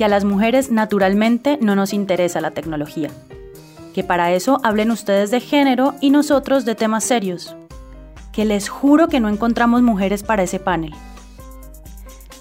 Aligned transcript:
que 0.00 0.06
a 0.06 0.08
las 0.08 0.24
mujeres 0.24 0.70
naturalmente 0.70 1.58
no 1.60 1.76
nos 1.76 1.92
interesa 1.92 2.40
la 2.40 2.52
tecnología. 2.52 3.10
Que 3.92 4.02
para 4.02 4.32
eso 4.32 4.58
hablen 4.62 4.90
ustedes 4.90 5.30
de 5.30 5.40
género 5.40 5.94
y 6.00 6.08
nosotros 6.08 6.64
de 6.64 6.74
temas 6.74 7.04
serios. 7.04 7.54
Que 8.32 8.46
les 8.46 8.70
juro 8.70 9.08
que 9.08 9.20
no 9.20 9.28
encontramos 9.28 9.82
mujeres 9.82 10.22
para 10.22 10.42
ese 10.42 10.58
panel. 10.58 10.94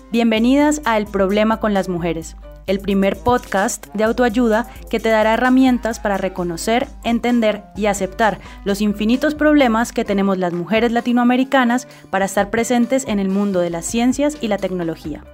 Bienvenidas 0.09 0.81
a 0.85 0.95
El 0.95 1.05
Problema 1.05 1.59
con 1.59 1.73
las 1.73 1.89
Mujeres, 1.89 2.37
el 2.65 2.79
primer 2.79 3.17
podcast 3.17 3.87
de 3.93 4.05
autoayuda 4.05 4.65
que 4.89 5.01
te 5.01 5.09
dará 5.09 5.33
herramientas 5.33 5.99
para 5.99 6.15
reconocer, 6.15 6.87
entender 7.03 7.63
y 7.75 7.87
aceptar 7.87 8.39
los 8.63 8.79
infinitos 8.79 9.35
problemas 9.35 9.91
que 9.91 10.05
tenemos 10.05 10.37
las 10.37 10.53
mujeres 10.53 10.93
latinoamericanas 10.93 11.89
para 12.09 12.23
estar 12.23 12.51
presentes 12.51 13.05
en 13.05 13.19
el 13.19 13.27
mundo 13.27 13.59
de 13.59 13.69
las 13.69 13.85
ciencias 13.85 14.37
y 14.39 14.47
la 14.47 14.57
tecnología. 14.57 15.25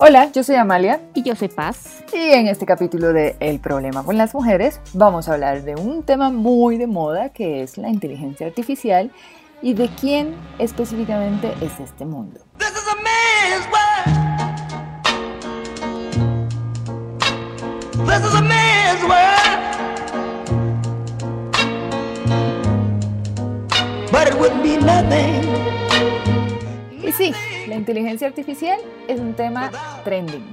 Hola, 0.00 0.30
yo 0.30 0.44
soy 0.44 0.54
Amalia. 0.54 1.00
Y 1.12 1.24
yo 1.24 1.34
soy 1.34 1.48
Paz. 1.48 2.04
Y 2.12 2.18
en 2.18 2.46
este 2.46 2.64
capítulo 2.64 3.12
de 3.12 3.34
El 3.40 3.58
problema 3.58 4.04
con 4.04 4.16
las 4.16 4.32
mujeres 4.32 4.80
vamos 4.92 5.28
a 5.28 5.34
hablar 5.34 5.64
de 5.64 5.74
un 5.74 6.04
tema 6.04 6.30
muy 6.30 6.78
de 6.78 6.86
moda 6.86 7.30
que 7.30 7.64
es 7.64 7.78
la 7.78 7.88
inteligencia 7.88 8.46
artificial 8.46 9.10
y 9.60 9.74
de 9.74 9.88
quién 10.00 10.36
específicamente 10.60 11.52
es 11.60 11.80
este 11.80 12.04
mundo. 12.04 12.38
Y 27.08 27.12
sí, 27.12 27.32
la 27.66 27.74
inteligencia 27.74 28.28
artificial 28.28 28.78
es 29.08 29.18
un 29.18 29.32
tema 29.32 29.70
trending, 30.04 30.44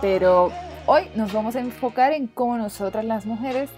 pero 0.00 0.50
hoy 0.84 1.02
nos 1.14 1.32
vamos 1.32 1.54
a 1.54 1.60
enfocar 1.60 2.12
en 2.12 2.26
cómo 2.26 2.58
nosotras 2.58 3.04
las 3.04 3.24
mujeres 3.24 3.70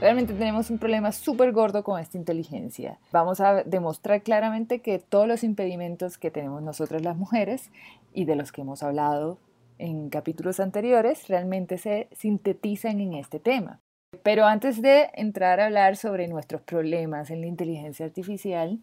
realmente 0.00 0.34
tenemos 0.34 0.70
un 0.70 0.78
problema 0.78 1.12
súper 1.12 1.52
gordo 1.52 1.84
con 1.84 2.00
esta 2.00 2.18
inteligencia. 2.18 2.98
Vamos 3.12 3.38
a 3.38 3.62
demostrar 3.62 4.22
claramente 4.22 4.80
que 4.80 4.98
todos 4.98 5.28
los 5.28 5.44
impedimentos 5.44 6.18
que 6.18 6.32
tenemos 6.32 6.62
nosotras 6.62 7.02
las 7.02 7.16
mujeres 7.16 7.70
y 8.12 8.24
de 8.24 8.34
los 8.34 8.50
que 8.50 8.62
hemos 8.62 8.82
hablado 8.82 9.38
en 9.78 10.08
capítulos 10.08 10.58
anteriores 10.58 11.28
realmente 11.28 11.78
se 11.78 12.08
sintetizan 12.10 12.98
en 12.98 13.12
este 13.12 13.38
tema. 13.38 13.78
Pero 14.24 14.46
antes 14.46 14.82
de 14.82 15.10
entrar 15.14 15.60
a 15.60 15.66
hablar 15.66 15.94
sobre 15.94 16.26
nuestros 16.26 16.62
problemas 16.62 17.30
en 17.30 17.40
la 17.40 17.46
inteligencia 17.46 18.04
artificial, 18.04 18.80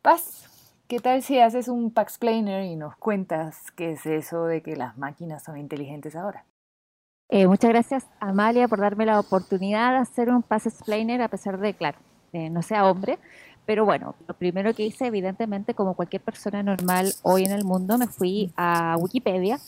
Paz, 0.00 0.48
¿Qué 0.88 1.00
tal 1.00 1.20
si 1.22 1.38
haces 1.38 1.68
un 1.68 1.90
Paxplainer 1.90 2.64
y 2.64 2.74
nos 2.74 2.96
cuentas 2.96 3.70
qué 3.76 3.92
es 3.92 4.06
eso 4.06 4.46
de 4.46 4.62
que 4.62 4.74
las 4.74 4.96
máquinas 4.96 5.44
son 5.44 5.58
inteligentes 5.58 6.16
ahora? 6.16 6.46
Eh, 7.28 7.46
muchas 7.46 7.68
gracias, 7.68 8.06
Amalia, 8.20 8.68
por 8.68 8.80
darme 8.80 9.04
la 9.04 9.20
oportunidad 9.20 9.90
de 9.90 9.98
hacer 9.98 10.30
un 10.30 10.42
Pax 10.42 10.64
Explainer, 10.64 11.20
a 11.20 11.28
pesar 11.28 11.60
de, 11.60 11.74
claro, 11.74 11.98
no 12.32 12.62
sea 12.62 12.86
hombre. 12.86 13.18
Pero 13.66 13.84
bueno, 13.84 14.14
lo 14.26 14.32
primero 14.32 14.72
que 14.72 14.86
hice, 14.86 15.08
evidentemente, 15.08 15.74
como 15.74 15.92
cualquier 15.92 16.22
persona 16.22 16.62
normal 16.62 17.12
hoy 17.22 17.44
en 17.44 17.52
el 17.52 17.64
mundo, 17.64 17.98
me 17.98 18.06
fui 18.06 18.50
a 18.56 18.96
Wikipedia 18.98 19.58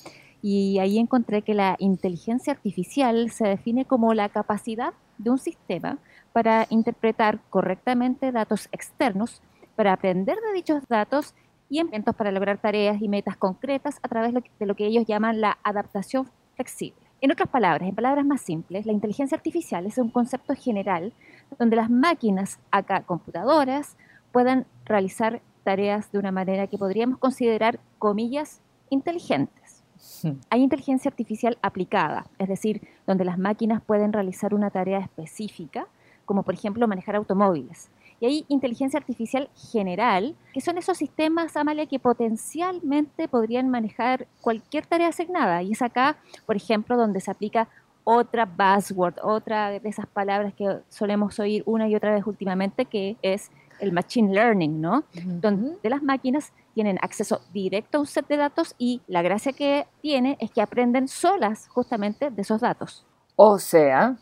y 0.41 0.79
ahí 0.79 0.99
encontré 0.99 1.43
que 1.43 1.53
la 1.53 1.77
inteligencia 1.81 2.55
artificial 2.55 3.31
se 3.31 3.47
define 3.47 3.85
como 3.85 4.15
la 4.15 4.31
capacidad 4.31 4.95
de 5.19 5.29
un 5.29 5.39
sistema 5.39 5.99
para 6.33 6.67
interpretar 6.71 7.41
correctamente 7.51 8.33
datos 8.33 8.71
externos 8.73 9.43
para 9.81 9.95
aprender 9.95 10.37
de 10.37 10.53
dichos 10.53 10.87
datos 10.91 11.35
y 11.71 11.81
inventos 11.81 12.15
para 12.15 12.31
lograr 12.31 12.59
tareas 12.59 13.01
y 13.01 13.09
metas 13.09 13.39
concretas 13.39 13.99
a 14.03 14.09
través 14.09 14.35
de 14.35 14.67
lo 14.67 14.75
que 14.77 14.85
ellos 14.85 15.07
llaman 15.07 15.41
la 15.41 15.57
adaptación 15.63 16.29
flexible. 16.55 17.01
En 17.23 17.33
otras 17.33 17.49
palabras, 17.49 17.89
en 17.89 17.95
palabras 17.95 18.27
más 18.27 18.43
simples, 18.43 18.85
la 18.85 18.93
inteligencia 18.93 19.37
artificial 19.37 19.87
es 19.87 19.97
un 19.97 20.11
concepto 20.11 20.55
general 20.55 21.15
donde 21.59 21.77
las 21.77 21.89
máquinas, 21.89 22.59
acá 22.71 23.05
computadoras, 23.05 23.97
puedan 24.33 24.67
realizar 24.85 25.41
tareas 25.65 26.13
de 26.13 26.19
una 26.19 26.31
manera 26.31 26.67
que 26.67 26.77
podríamos 26.77 27.17
considerar, 27.17 27.81
comillas, 27.99 28.61
inteligentes. 28.91 29.83
Hay 30.51 30.61
inteligencia 30.63 31.09
artificial 31.09 31.57
aplicada, 31.63 32.27
es 32.39 32.49
decir, 32.49 32.87
donde 33.07 33.25
las 33.25 33.39
máquinas 33.39 33.81
pueden 33.81 34.13
realizar 34.13 34.53
una 34.53 34.69
tarea 34.69 34.99
específica, 34.99 35.87
como 36.27 36.43
por 36.43 36.53
ejemplo 36.53 36.87
manejar 36.87 37.17
automóviles. 37.17 37.89
Y 38.21 38.27
hay 38.27 38.45
inteligencia 38.49 38.99
artificial 38.99 39.49
general, 39.73 40.37
que 40.53 40.61
son 40.61 40.77
esos 40.77 40.99
sistemas, 40.99 41.57
Amalia, 41.57 41.87
que 41.87 41.99
potencialmente 41.99 43.29
podrían 43.29 43.71
manejar 43.71 44.27
cualquier 44.43 44.87
tarea 44.87 45.09
asignada. 45.09 45.63
Y 45.63 45.73
es 45.73 45.81
acá, 45.81 46.19
por 46.47 46.55
ejemplo, 46.55 46.99
donde 46.99 47.21
se 47.21 47.31
aplica 47.31 47.69
otra 48.05 48.45
buzzword, 48.45 49.15
otra 49.23 49.71
de 49.71 49.89
esas 49.89 50.07
palabras 50.07 50.53
que 50.55 50.81
solemos 50.89 51.39
oír 51.39 51.63
una 51.67 51.89
y 51.89 51.95
otra 51.95 52.13
vez 52.13 52.27
últimamente, 52.27 52.85
que 52.85 53.17
es 53.23 53.51
el 53.79 53.93
machine 53.93 54.33
learning, 54.35 54.81
¿no? 54.81 55.05
Donde 55.25 55.89
las 55.89 56.03
máquinas 56.03 56.53
tienen 56.75 56.99
acceso 57.01 57.41
directo 57.53 57.97
a 57.97 58.01
un 58.01 58.07
set 58.07 58.27
de 58.29 58.37
datos 58.37 58.75
y 58.79 59.01
la 59.07 59.23
gracia 59.23 59.53
que 59.53 59.87
tiene 60.03 60.37
es 60.41 60.51
que 60.51 60.61
aprenden 60.61 61.09
solas 61.09 61.69
justamente 61.69 62.31
de 62.31 62.43
esos 62.43 62.61
datos. 62.61 63.07
O 63.37 63.59
sea, 63.59 64.17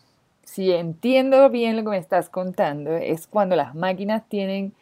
si 0.49 0.71
entiendo 0.71 1.47
bien 1.51 1.77
lo 1.77 1.83
que 1.83 1.89
me 1.91 1.97
estás 1.99 2.27
contando, 2.27 2.95
es 2.95 3.27
cuando 3.27 3.55
las 3.55 3.75
máquinas 3.75 4.27
tienen 4.27 4.73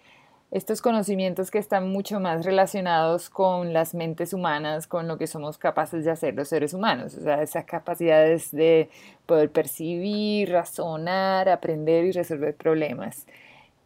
estos 0.50 0.82
conocimientos 0.82 1.52
que 1.52 1.58
están 1.58 1.90
mucho 1.92 2.22
más 2.22 2.46
relacionados 2.46 3.30
con 3.30 3.74
las 3.74 3.94
mentes 3.94 4.32
humanas, 4.32 4.88
con 4.88 5.10
lo 5.10 5.18
que 5.18 5.28
somos 5.28 5.58
capaces 5.58 6.06
de 6.06 6.12
hacer 6.12 6.36
los 6.36 6.48
seres 6.48 6.74
humanos, 6.74 7.16
o 7.16 7.22
sea, 7.22 7.42
esas 7.44 7.66
capacidades 7.66 8.50
de 8.54 8.90
poder 9.26 9.52
percibir, 9.52 10.54
razonar, 10.54 11.50
aprender 11.50 12.06
y 12.06 12.12
resolver 12.14 12.56
problemas. 12.56 13.28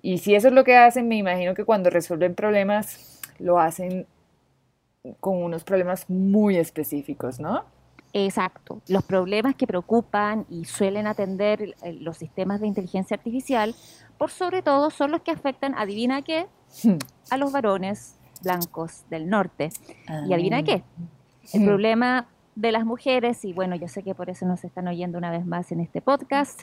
Y 0.03 0.19
si 0.19 0.35
eso 0.35 0.49
es 0.49 0.53
lo 0.53 0.63
que 0.63 0.77
hacen, 0.77 1.07
me 1.07 1.17
imagino 1.17 1.55
que 1.55 1.65
cuando 1.65 1.89
resuelven 1.89 2.35
problemas, 2.35 3.19
lo 3.39 3.59
hacen 3.59 4.05
con 5.19 5.41
unos 5.41 5.63
problemas 5.63 6.07
muy 6.11 6.57
específicos, 6.57 7.39
¿no? 7.39 7.65
Exacto. 8.13 8.81
Los 8.87 9.03
problemas 9.03 9.55
que 9.55 9.67
preocupan 9.67 10.45
y 10.49 10.65
suelen 10.65 11.07
atender 11.07 11.75
los 11.99 12.17
sistemas 12.17 12.59
de 12.59 12.67
inteligencia 12.67 13.15
artificial, 13.15 13.75
por 14.17 14.31
sobre 14.31 14.61
todo, 14.61 14.89
son 14.89 15.11
los 15.11 15.21
que 15.21 15.31
afectan, 15.31 15.75
adivina 15.77 16.21
qué, 16.21 16.47
a 17.29 17.37
los 17.37 17.51
varones 17.51 18.17
blancos 18.43 19.03
del 19.09 19.29
norte. 19.29 19.69
Y 20.27 20.33
adivina 20.33 20.57
ah. 20.57 20.63
qué, 20.63 20.83
el 21.53 21.65
problema 21.65 22.27
de 22.55 22.71
las 22.71 22.85
mujeres, 22.85 23.45
y 23.45 23.53
bueno, 23.53 23.75
yo 23.75 23.87
sé 23.87 24.03
que 24.03 24.13
por 24.13 24.29
eso 24.29 24.45
nos 24.45 24.63
están 24.63 24.87
oyendo 24.87 25.17
una 25.17 25.31
vez 25.31 25.45
más 25.45 25.71
en 25.71 25.79
este 25.79 26.01
podcast, 26.01 26.61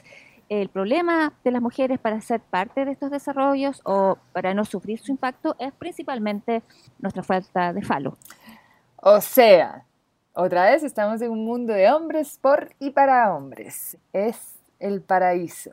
el 0.49 0.69
problema 0.69 1.33
de 1.43 1.51
las 1.51 1.61
mujeres 1.61 1.99
para 1.99 2.21
ser 2.21 2.41
parte 2.41 2.83
de 2.83 2.91
estos 2.91 3.11
desarrollos 3.11 3.81
o 3.85 4.17
para 4.33 4.53
no 4.53 4.65
sufrir 4.65 4.99
su 4.99 5.11
impacto 5.11 5.55
es 5.59 5.71
principalmente 5.73 6.63
nuestra 6.97 7.21
falta 7.21 7.71
de 7.71 7.83
falo. 7.83 8.17
O 8.95 9.21
sea, 9.21 9.85
otra 10.33 10.69
vez 10.69 10.83
estamos 10.83 11.21
en 11.21 11.31
un 11.31 11.45
mundo 11.45 11.73
de 11.73 11.91
hombres 11.91 12.37
por 12.41 12.73
y 12.79 12.91
para 12.91 13.33
hombres. 13.33 13.97
Es 14.13 14.59
el 14.79 15.01
paraíso. 15.01 15.71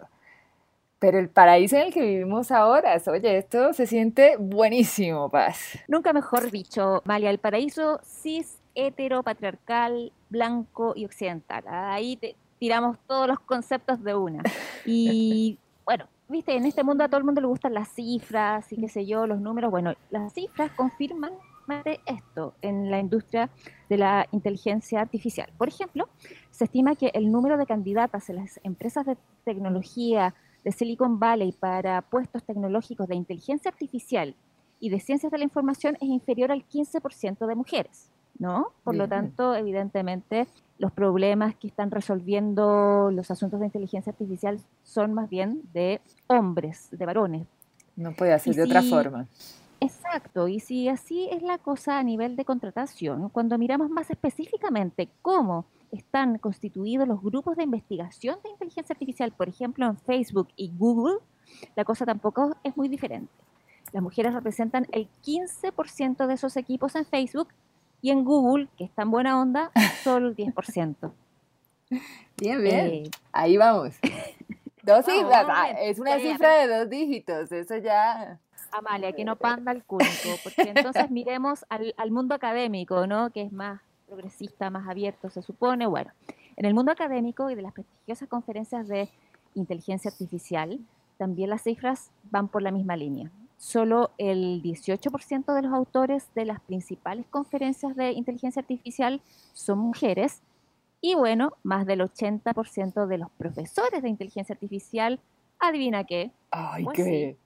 Pero 0.98 1.18
el 1.18 1.28
paraíso 1.28 1.76
en 1.76 1.82
el 1.82 1.92
que 1.92 2.00
vivimos 2.00 2.50
ahora, 2.50 3.00
oye, 3.06 3.36
esto 3.36 3.72
se 3.74 3.86
siente 3.86 4.36
buenísimo, 4.38 5.28
Paz. 5.28 5.78
Nunca 5.88 6.12
mejor 6.12 6.50
dicho, 6.50 7.02
Malia, 7.04 7.30
el 7.30 7.38
paraíso 7.38 8.00
cis, 8.02 8.58
hetero, 8.74 9.22
patriarcal, 9.22 10.12
blanco 10.30 10.94
y 10.96 11.04
occidental. 11.04 11.64
Ahí 11.68 12.18
tiramos 12.58 12.98
todos 13.06 13.28
los 13.28 13.38
conceptos 13.40 14.02
de 14.02 14.14
una. 14.14 14.42
Y 14.86 15.58
bueno, 15.84 16.08
viste, 16.28 16.56
en 16.56 16.64
este 16.64 16.82
mundo 16.82 17.04
a 17.04 17.08
todo 17.08 17.18
el 17.18 17.24
mundo 17.24 17.42
le 17.42 17.46
gustan 17.46 17.74
las 17.74 17.88
cifras 17.90 18.72
y 18.72 18.76
qué 18.80 18.88
sé 18.88 19.04
yo, 19.04 19.26
los 19.26 19.40
números. 19.40 19.70
Bueno, 19.70 19.94
las 20.10 20.32
cifras 20.32 20.70
confirman 20.72 21.32
esto 22.06 22.54
en 22.62 22.90
la 22.90 22.98
industria 23.00 23.50
de 23.88 23.98
la 23.98 24.26
inteligencia 24.32 25.00
artificial. 25.00 25.50
Por 25.58 25.68
ejemplo, 25.68 26.08
se 26.50 26.64
estima 26.64 26.94
que 26.94 27.10
el 27.14 27.30
número 27.30 27.56
de 27.56 27.66
candidatas 27.66 28.28
en 28.30 28.36
las 28.36 28.60
empresas 28.62 29.06
de 29.06 29.16
tecnología 29.44 30.34
de 30.64 30.72
Silicon 30.72 31.18
Valley 31.18 31.52
para 31.52 32.02
puestos 32.02 32.42
tecnológicos 32.42 33.08
de 33.08 33.14
inteligencia 33.14 33.70
artificial 33.70 34.34
y 34.80 34.90
de 34.90 35.00
ciencias 35.00 35.30
de 35.30 35.38
la 35.38 35.44
información 35.44 35.96
es 35.96 36.08
inferior 36.08 36.52
al 36.52 36.66
15% 36.66 37.46
de 37.46 37.54
mujeres, 37.54 38.10
¿no? 38.38 38.72
Por 38.84 38.94
lo 38.94 39.08
tanto, 39.08 39.54
evidentemente, 39.54 40.46
los 40.78 40.92
problemas 40.92 41.54
que 41.54 41.68
están 41.68 41.90
resolviendo 41.90 43.10
los 43.10 43.30
asuntos 43.30 43.60
de 43.60 43.66
inteligencia 43.66 44.10
artificial 44.10 44.60
son 44.82 45.14
más 45.14 45.30
bien 45.30 45.62
de 45.72 46.00
hombres, 46.26 46.88
de 46.90 47.06
varones. 47.06 47.46
No 47.96 48.12
puede 48.12 48.38
ser 48.38 48.54
de 48.54 48.64
otra 48.64 48.82
forma. 48.82 49.26
Exacto, 49.80 50.48
y 50.48 50.60
si 50.60 50.88
así 50.88 51.28
es 51.30 51.42
la 51.42 51.58
cosa 51.58 51.98
a 51.98 52.02
nivel 52.02 52.36
de 52.36 52.44
contratación, 52.44 53.28
cuando 53.28 53.58
miramos 53.58 53.90
más 53.90 54.10
específicamente 54.10 55.08
cómo 55.22 55.66
están 55.92 56.38
constituidos 56.38 57.06
los 57.06 57.22
grupos 57.22 57.56
de 57.56 57.64
investigación 57.64 58.38
de 58.42 58.50
inteligencia 58.50 58.94
artificial, 58.94 59.32
por 59.32 59.48
ejemplo 59.48 59.86
en 59.86 59.98
Facebook 59.98 60.48
y 60.56 60.72
Google, 60.76 61.18
la 61.74 61.84
cosa 61.84 62.06
tampoco 62.06 62.56
es 62.64 62.76
muy 62.76 62.88
diferente. 62.88 63.32
Las 63.92 64.02
mujeres 64.02 64.34
representan 64.34 64.86
el 64.92 65.08
15% 65.24 66.26
de 66.26 66.34
esos 66.34 66.56
equipos 66.56 66.96
en 66.96 67.04
Facebook 67.04 67.48
y 68.02 68.10
en 68.10 68.24
Google, 68.24 68.68
que 68.76 68.84
está 68.84 69.02
en 69.02 69.10
buena 69.10 69.40
onda, 69.40 69.70
solo 70.02 70.28
el 70.28 70.36
10%. 70.36 71.12
Bien, 72.36 72.62
bien. 72.62 72.86
Eh, 72.86 73.10
Ahí 73.32 73.56
vamos. 73.56 73.96
Dos 74.82 75.04
cifras, 75.04 75.46
ah, 75.48 75.70
es 75.80 75.98
una 75.98 76.16
cifra 76.20 76.58
de 76.58 76.68
dos 76.68 76.88
dígitos, 76.88 77.50
eso 77.50 77.76
ya... 77.78 78.38
Amalia, 78.72 79.12
que 79.12 79.24
no 79.24 79.36
panda 79.36 79.72
el 79.72 79.84
cúnico, 79.84 80.30
porque 80.42 80.72
entonces 80.74 81.10
miremos 81.10 81.64
al, 81.68 81.94
al, 81.96 82.10
mundo 82.10 82.34
académico, 82.34 83.06
¿no? 83.06 83.30
Que 83.30 83.42
es 83.42 83.52
más 83.52 83.80
progresista, 84.06 84.70
más 84.70 84.88
abierto, 84.88 85.30
se 85.30 85.42
supone. 85.42 85.86
Bueno, 85.86 86.12
en 86.56 86.64
el 86.64 86.74
mundo 86.74 86.92
académico 86.92 87.50
y 87.50 87.54
de 87.54 87.62
las 87.62 87.72
prestigiosas 87.72 88.28
conferencias 88.28 88.88
de 88.88 89.08
inteligencia 89.54 90.10
artificial, 90.10 90.80
también 91.18 91.50
las 91.50 91.62
cifras 91.62 92.10
van 92.30 92.48
por 92.48 92.62
la 92.62 92.70
misma 92.70 92.96
línea. 92.96 93.30
Solo 93.56 94.10
el 94.18 94.62
18% 94.62 95.54
de 95.54 95.62
los 95.62 95.72
autores 95.72 96.28
de 96.34 96.44
las 96.44 96.60
principales 96.60 97.26
conferencias 97.30 97.96
de 97.96 98.12
inteligencia 98.12 98.60
artificial 98.60 99.22
son 99.54 99.78
mujeres 99.78 100.42
y 101.00 101.14
bueno, 101.14 101.52
más 101.62 101.86
del 101.86 102.00
80% 102.00 103.06
de 103.06 103.18
los 103.18 103.30
profesores 103.32 104.02
de 104.02 104.08
inteligencia 104.08 104.54
artificial, 104.54 105.20
adivina 105.58 106.04
qué. 106.04 106.32
Ay, 106.50 106.84
pues 106.84 106.96
qué. 106.96 107.36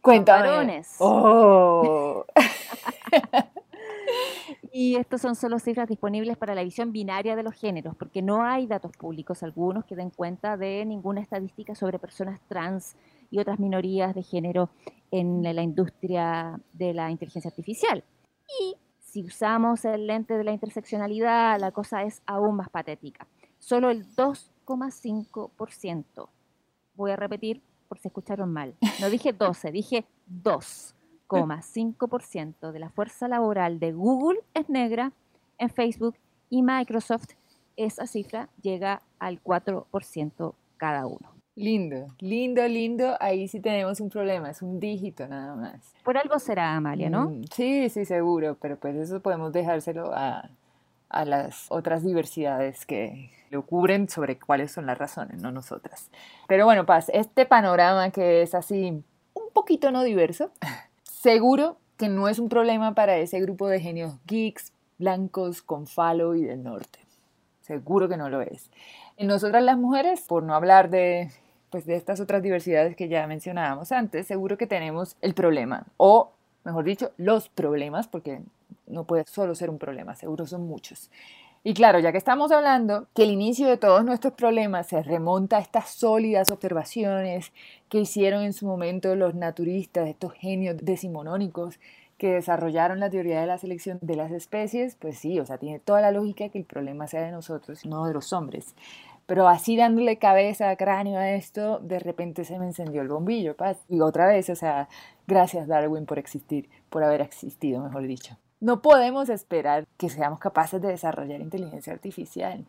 Cuéntame. 0.00 0.82
Oh. 0.98 2.24
y 4.72 4.96
estos 4.96 5.20
son 5.20 5.34
solo 5.34 5.58
cifras 5.58 5.88
disponibles 5.88 6.36
para 6.36 6.54
la 6.54 6.62
visión 6.62 6.92
binaria 6.92 7.34
de 7.36 7.42
los 7.42 7.54
géneros, 7.54 7.96
porque 7.96 8.22
no 8.22 8.42
hay 8.42 8.66
datos 8.66 8.92
públicos 8.96 9.42
algunos 9.42 9.84
que 9.84 9.96
den 9.96 10.10
cuenta 10.10 10.56
de 10.56 10.84
ninguna 10.86 11.20
estadística 11.20 11.74
sobre 11.74 11.98
personas 11.98 12.40
trans 12.48 12.96
y 13.30 13.38
otras 13.38 13.58
minorías 13.58 14.14
de 14.14 14.22
género 14.22 14.70
en 15.10 15.42
la 15.42 15.62
industria 15.62 16.60
de 16.72 16.94
la 16.94 17.10
inteligencia 17.10 17.48
artificial. 17.48 18.02
Y 18.60 18.76
si 19.00 19.24
usamos 19.24 19.84
el 19.84 20.06
lente 20.06 20.38
de 20.38 20.44
la 20.44 20.52
interseccionalidad, 20.52 21.58
la 21.60 21.72
cosa 21.72 22.04
es 22.04 22.22
aún 22.26 22.54
más 22.56 22.70
patética. 22.70 23.26
Solo 23.58 23.90
el 23.90 24.06
2,5%. 24.14 26.28
Voy 26.94 27.10
a 27.10 27.16
repetir 27.16 27.60
por 27.90 27.98
si 27.98 28.08
escucharon 28.08 28.50
mal. 28.52 28.74
No 29.00 29.10
dije 29.10 29.32
12, 29.32 29.72
dije 29.72 30.04
2,5% 30.44 32.70
de 32.70 32.78
la 32.78 32.88
fuerza 32.88 33.26
laboral 33.26 33.80
de 33.80 33.90
Google 33.92 34.38
es 34.54 34.68
negra, 34.68 35.10
en 35.58 35.70
Facebook 35.70 36.14
y 36.48 36.62
Microsoft 36.62 37.30
esa 37.76 38.06
cifra 38.06 38.48
llega 38.62 39.02
al 39.18 39.42
4% 39.42 40.54
cada 40.76 41.06
uno. 41.06 41.34
Lindo, 41.56 42.06
lindo, 42.20 42.68
lindo. 42.68 43.16
Ahí 43.18 43.48
sí 43.48 43.58
tenemos 43.58 44.00
un 44.00 44.08
problema, 44.08 44.50
es 44.50 44.62
un 44.62 44.78
dígito 44.78 45.26
nada 45.26 45.56
más. 45.56 45.92
Por 46.04 46.16
algo 46.16 46.38
será, 46.38 46.76
Amalia, 46.76 47.10
¿no? 47.10 47.30
Mm, 47.30 47.42
sí, 47.52 47.88
sí, 47.88 48.04
seguro, 48.04 48.56
pero 48.60 48.78
pues 48.78 48.94
eso 48.94 49.18
podemos 49.20 49.52
dejárselo 49.52 50.12
a, 50.14 50.48
a 51.10 51.24
las 51.24 51.66
otras 51.70 52.04
diversidades 52.04 52.86
que 52.86 53.30
lo 53.50 53.66
cubren 53.66 54.08
sobre 54.08 54.38
cuáles 54.38 54.72
son 54.72 54.86
las 54.86 54.96
razones, 54.96 55.42
no 55.42 55.50
nosotras. 55.50 56.10
Pero 56.46 56.64
bueno, 56.64 56.86
Paz, 56.86 57.10
este 57.12 57.46
panorama 57.46 58.10
que 58.10 58.42
es 58.42 58.54
así 58.54 59.02
un 59.34 59.52
poquito 59.52 59.90
no 59.90 60.02
diverso, 60.02 60.52
seguro 61.02 61.76
que 61.96 62.08
no 62.08 62.28
es 62.28 62.38
un 62.38 62.48
problema 62.48 62.94
para 62.94 63.16
ese 63.16 63.40
grupo 63.40 63.68
de 63.68 63.80
genios 63.80 64.14
geeks, 64.26 64.72
blancos, 64.98 65.62
con 65.62 65.86
falo 65.86 66.34
y 66.34 66.44
del 66.44 66.62
norte. 66.62 67.00
Seguro 67.60 68.08
que 68.08 68.16
no 68.16 68.30
lo 68.30 68.40
es. 68.40 68.70
En 69.16 69.26
nosotras 69.26 69.62
las 69.62 69.76
mujeres, 69.76 70.22
por 70.22 70.42
no 70.42 70.54
hablar 70.54 70.88
de, 70.88 71.30
pues, 71.70 71.84
de 71.86 71.96
estas 71.96 72.20
otras 72.20 72.42
diversidades 72.42 72.96
que 72.96 73.08
ya 73.08 73.26
mencionábamos 73.26 73.92
antes, 73.92 74.26
seguro 74.26 74.56
que 74.56 74.66
tenemos 74.66 75.16
el 75.20 75.34
problema, 75.34 75.84
o 75.96 76.32
mejor 76.64 76.84
dicho, 76.84 77.12
los 77.16 77.48
problemas, 77.48 78.08
porque 78.08 78.40
no 78.90 79.04
puede 79.04 79.24
solo 79.26 79.54
ser 79.54 79.70
un 79.70 79.78
problema, 79.78 80.14
seguro 80.14 80.46
son 80.46 80.66
muchos. 80.66 81.10
Y 81.62 81.74
claro, 81.74 81.98
ya 81.98 82.10
que 82.10 82.16
estamos 82.16 82.52
hablando 82.52 83.06
que 83.14 83.24
el 83.24 83.30
inicio 83.30 83.68
de 83.68 83.76
todos 83.76 84.02
nuestros 84.02 84.32
problemas 84.32 84.86
se 84.86 85.02
remonta 85.02 85.58
a 85.58 85.60
estas 85.60 85.90
sólidas 85.90 86.50
observaciones 86.50 87.52
que 87.90 87.98
hicieron 87.98 88.42
en 88.42 88.54
su 88.54 88.66
momento 88.66 89.14
los 89.14 89.34
naturistas, 89.34 90.08
estos 90.08 90.32
genios 90.32 90.78
decimonónicos 90.80 91.78
que 92.16 92.32
desarrollaron 92.32 93.00
la 93.00 93.10
teoría 93.10 93.40
de 93.40 93.46
la 93.46 93.58
selección 93.58 93.98
de 94.00 94.16
las 94.16 94.30
especies, 94.30 94.96
pues 94.96 95.18
sí, 95.18 95.38
o 95.38 95.44
sea, 95.44 95.58
tiene 95.58 95.80
toda 95.80 96.00
la 96.00 96.12
lógica 96.12 96.48
que 96.48 96.58
el 96.58 96.64
problema 96.64 97.06
sea 97.06 97.22
de 97.22 97.32
nosotros, 97.32 97.84
no 97.84 98.06
de 98.06 98.14
los 98.14 98.32
hombres. 98.32 98.74
Pero 99.26 99.46
así 99.46 99.76
dándole 99.76 100.18
cabeza, 100.18 100.74
cráneo 100.76 101.18
a 101.18 101.30
esto, 101.30 101.78
de 101.80 101.98
repente 101.98 102.44
se 102.44 102.58
me 102.58 102.66
encendió 102.66 103.02
el 103.02 103.08
bombillo, 103.08 103.56
paz. 103.56 103.78
Y 103.88 104.00
otra 104.00 104.26
vez, 104.26 104.50
o 104.50 104.56
sea, 104.56 104.88
gracias 105.26 105.68
Darwin 105.68 106.06
por 106.06 106.18
existir, 106.18 106.68
por 106.88 107.04
haber 107.04 107.20
existido, 107.20 107.82
mejor 107.82 108.06
dicho. 108.06 108.36
No 108.60 108.82
podemos 108.82 109.30
esperar 109.30 109.86
que 109.96 110.10
seamos 110.10 110.38
capaces 110.38 110.82
de 110.82 110.88
desarrollar 110.88 111.40
inteligencia 111.40 111.94
artificial. 111.94 112.66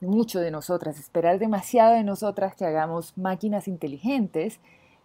Mucho 0.00 0.40
de 0.40 0.50
nosotras, 0.50 0.98
esperar 0.98 1.38
demasiado 1.38 1.92
de 1.92 2.02
nosotras 2.02 2.54
que 2.54 2.64
hagamos 2.64 3.16
máquinas 3.18 3.68
inteligentes, 3.68 4.58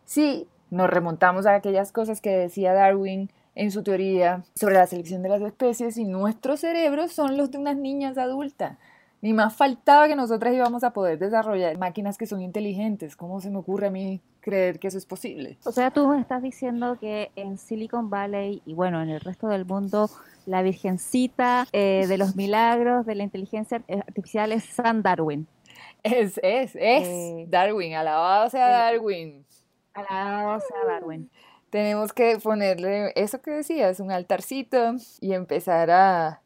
si 0.05 0.47
nos 0.71 0.89
remontamos 0.89 1.45
a 1.45 1.55
aquellas 1.55 1.91
cosas 1.91 2.21
que 2.21 2.29
decía 2.29 2.73
Darwin 2.73 3.29
en 3.55 3.71
su 3.71 3.83
teoría 3.83 4.43
sobre 4.55 4.75
la 4.75 4.87
selección 4.87 5.23
de 5.23 5.29
las 5.29 5.41
especies 5.41 5.97
y 5.97 6.05
nuestros 6.05 6.61
cerebros 6.61 7.11
son 7.11 7.35
los 7.35 7.51
de 7.51 7.57
unas 7.57 7.75
niñas 7.75 8.17
adultas. 8.17 8.77
Ni 9.21 9.33
más 9.33 9.53
faltaba 9.53 10.07
que 10.07 10.15
nosotras 10.15 10.53
íbamos 10.53 10.85
a 10.85 10.93
poder 10.93 11.19
desarrollar 11.19 11.77
máquinas 11.77 12.17
que 12.17 12.25
son 12.25 12.41
inteligentes. 12.41 13.17
¿Cómo 13.17 13.41
se 13.41 13.49
me 13.49 13.57
ocurre 13.57 13.87
a 13.87 13.91
mí 13.91 14.21
creer 14.39 14.79
que 14.79 14.87
eso 14.87 14.97
es 14.97 15.05
posible? 15.05 15.57
O 15.65 15.71
sea, 15.71 15.91
tú 15.91 16.07
me 16.07 16.19
estás 16.19 16.41
diciendo 16.41 16.97
que 16.99 17.31
en 17.35 17.57
Silicon 17.57 18.09
Valley 18.09 18.61
y 18.65 18.73
bueno, 18.73 19.01
en 19.01 19.09
el 19.09 19.19
resto 19.19 19.47
del 19.47 19.65
mundo, 19.65 20.09
la 20.45 20.61
virgencita 20.61 21.67
eh, 21.71 22.05
de 22.07 22.17
los 22.17 22.35
milagros 22.35 23.05
de 23.05 23.15
la 23.15 23.23
inteligencia 23.23 23.83
artificial 24.05 24.51
es 24.51 24.63
San 24.63 25.01
Darwin. 25.01 25.47
Es, 26.03 26.39
es, 26.43 26.75
es 26.75 27.07
eh, 27.07 27.45
Darwin, 27.49 27.93
alabado 27.95 28.49
sea 28.49 28.67
Darwin. 28.67 29.45
Alabado 29.93 30.59
sea 30.59 30.85
Darwin. 30.93 31.29
Tenemos 31.69 32.13
que 32.13 32.39
ponerle 32.39 33.11
eso 33.15 33.41
que 33.41 33.51
decías, 33.51 33.99
un 33.99 34.11
altarcito 34.11 34.95
y 35.21 35.33
empezar 35.33 35.91
a 35.91 36.41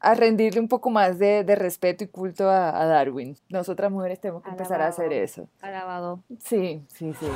a 0.00 0.14
rendirle 0.14 0.60
un 0.60 0.68
poco 0.68 0.90
más 0.90 1.18
de, 1.18 1.44
de 1.44 1.54
respeto 1.54 2.04
y 2.04 2.08
culto 2.08 2.48
a, 2.48 2.80
a, 2.80 2.86
Darwin. 2.86 3.36
Nosotras 3.48 3.90
mujeres 3.90 4.20
tenemos 4.20 4.42
que 4.42 4.50
empezar 4.50 4.82
a 4.82 4.88
hacer 4.88 5.12
eso. 5.12 5.48
Alabado. 5.60 6.22
Sí, 6.38 6.82
sí, 6.88 7.12
sí. 7.18 7.26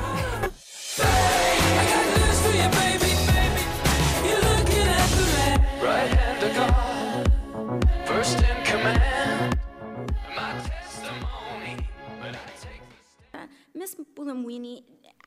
Miss 13.73 13.97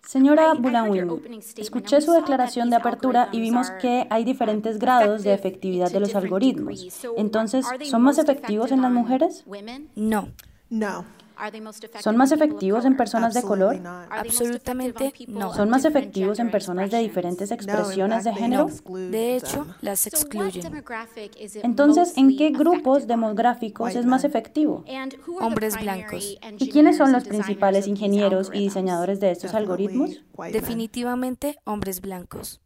Señora 0.05 0.53
Bulanwini, 0.53 1.39
escuché 1.57 2.01
su 2.01 2.11
declaración 2.11 2.69
de 2.69 2.75
apertura 2.75 3.29
y 3.31 3.39
vimos 3.39 3.71
que 3.81 4.05
hay 4.09 4.25
diferentes 4.25 4.77
grados 4.77 5.23
de 5.23 5.33
efectividad 5.33 5.91
de 5.91 6.01
los 6.01 6.13
algoritmos. 6.15 7.05
Entonces, 7.17 7.65
¿son 7.89 8.01
más 8.01 8.17
efectivos 8.17 8.71
en 8.71 8.81
las 8.81 8.91
mujeres? 8.91 9.45
No. 9.95 10.29
No. 10.69 11.05
¿Son 12.01 12.17
más 12.17 12.31
efectivos 12.31 12.85
en 12.85 12.97
personas 12.97 13.33
de 13.33 13.41
color? 13.41 13.79
Absolutamente 14.09 15.13
no. 15.27 15.53
¿Son 15.53 15.69
más 15.69 15.85
efectivos 15.85 16.39
en 16.39 16.51
personas 16.51 16.91
de 16.91 16.99
diferentes 16.99 17.51
expresiones 17.51 18.23
de 18.23 18.33
género? 18.33 18.67
De 19.11 19.35
hecho, 19.35 19.67
las 19.81 20.07
excluyen. 20.07 20.83
Entonces, 21.63 22.17
¿en 22.17 22.37
qué 22.37 22.49
grupos 22.49 23.07
demográficos 23.07 23.95
es 23.95 24.05
más 24.05 24.23
efectivo? 24.23 24.83
Hombres 25.39 25.79
blancos. 25.79 26.37
¿Y 26.57 26.69
quiénes 26.69 26.97
son 26.97 27.11
los 27.11 27.25
principales 27.25 27.87
ingenieros 27.87 28.49
y 28.53 28.59
diseñadores 28.59 29.19
de 29.19 29.31
estos 29.31 29.53
algoritmos? 29.53 30.23
Definitivamente 30.51 31.57
hombres 31.65 32.01
blancos. 32.01 32.62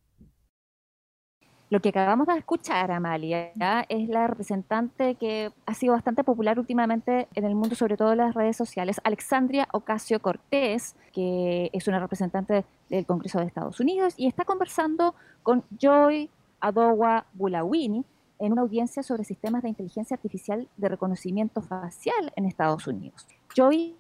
Lo 1.70 1.82
que 1.82 1.90
acabamos 1.90 2.28
de 2.28 2.38
escuchar, 2.38 2.92
Amalia, 2.92 3.52
es 3.90 4.08
la 4.08 4.28
representante 4.28 5.16
que 5.16 5.52
ha 5.66 5.74
sido 5.74 5.94
bastante 5.94 6.24
popular 6.24 6.60
últimamente 6.60 7.28
en 7.36 7.44
el 7.44 7.56
mundo, 7.56 7.76
sobre 7.76 7.98
todo 7.98 8.14
en 8.14 8.20
las 8.20 8.34
redes 8.34 8.56
sociales, 8.56 9.02
Alexandria 9.04 9.68
Ocasio 9.74 10.22
Cortés, 10.22 10.96
que 11.12 11.70
es 11.74 11.88
una 11.90 12.00
representante 12.00 12.64
del 12.90 13.06
Congreso 13.06 13.40
de 13.40 13.48
Estados 13.48 13.82
Unidos 13.82 14.14
y 14.16 14.28
está 14.28 14.46
conversando 14.46 15.14
con 15.44 15.66
Joy 15.78 16.30
Adowa 16.62 17.26
Bulawini 17.34 18.06
en 18.40 18.52
una 18.54 18.62
audiencia 18.62 19.04
sobre 19.04 19.26
sistemas 19.26 19.62
de 19.64 19.70
inteligencia 19.70 20.16
artificial 20.16 20.70
de 20.78 20.88
reconocimiento 20.88 21.62
facial 21.62 22.32
en 22.38 22.46
Estados 22.46 22.88
Unidos. 22.88 23.28
Joy 23.54 23.96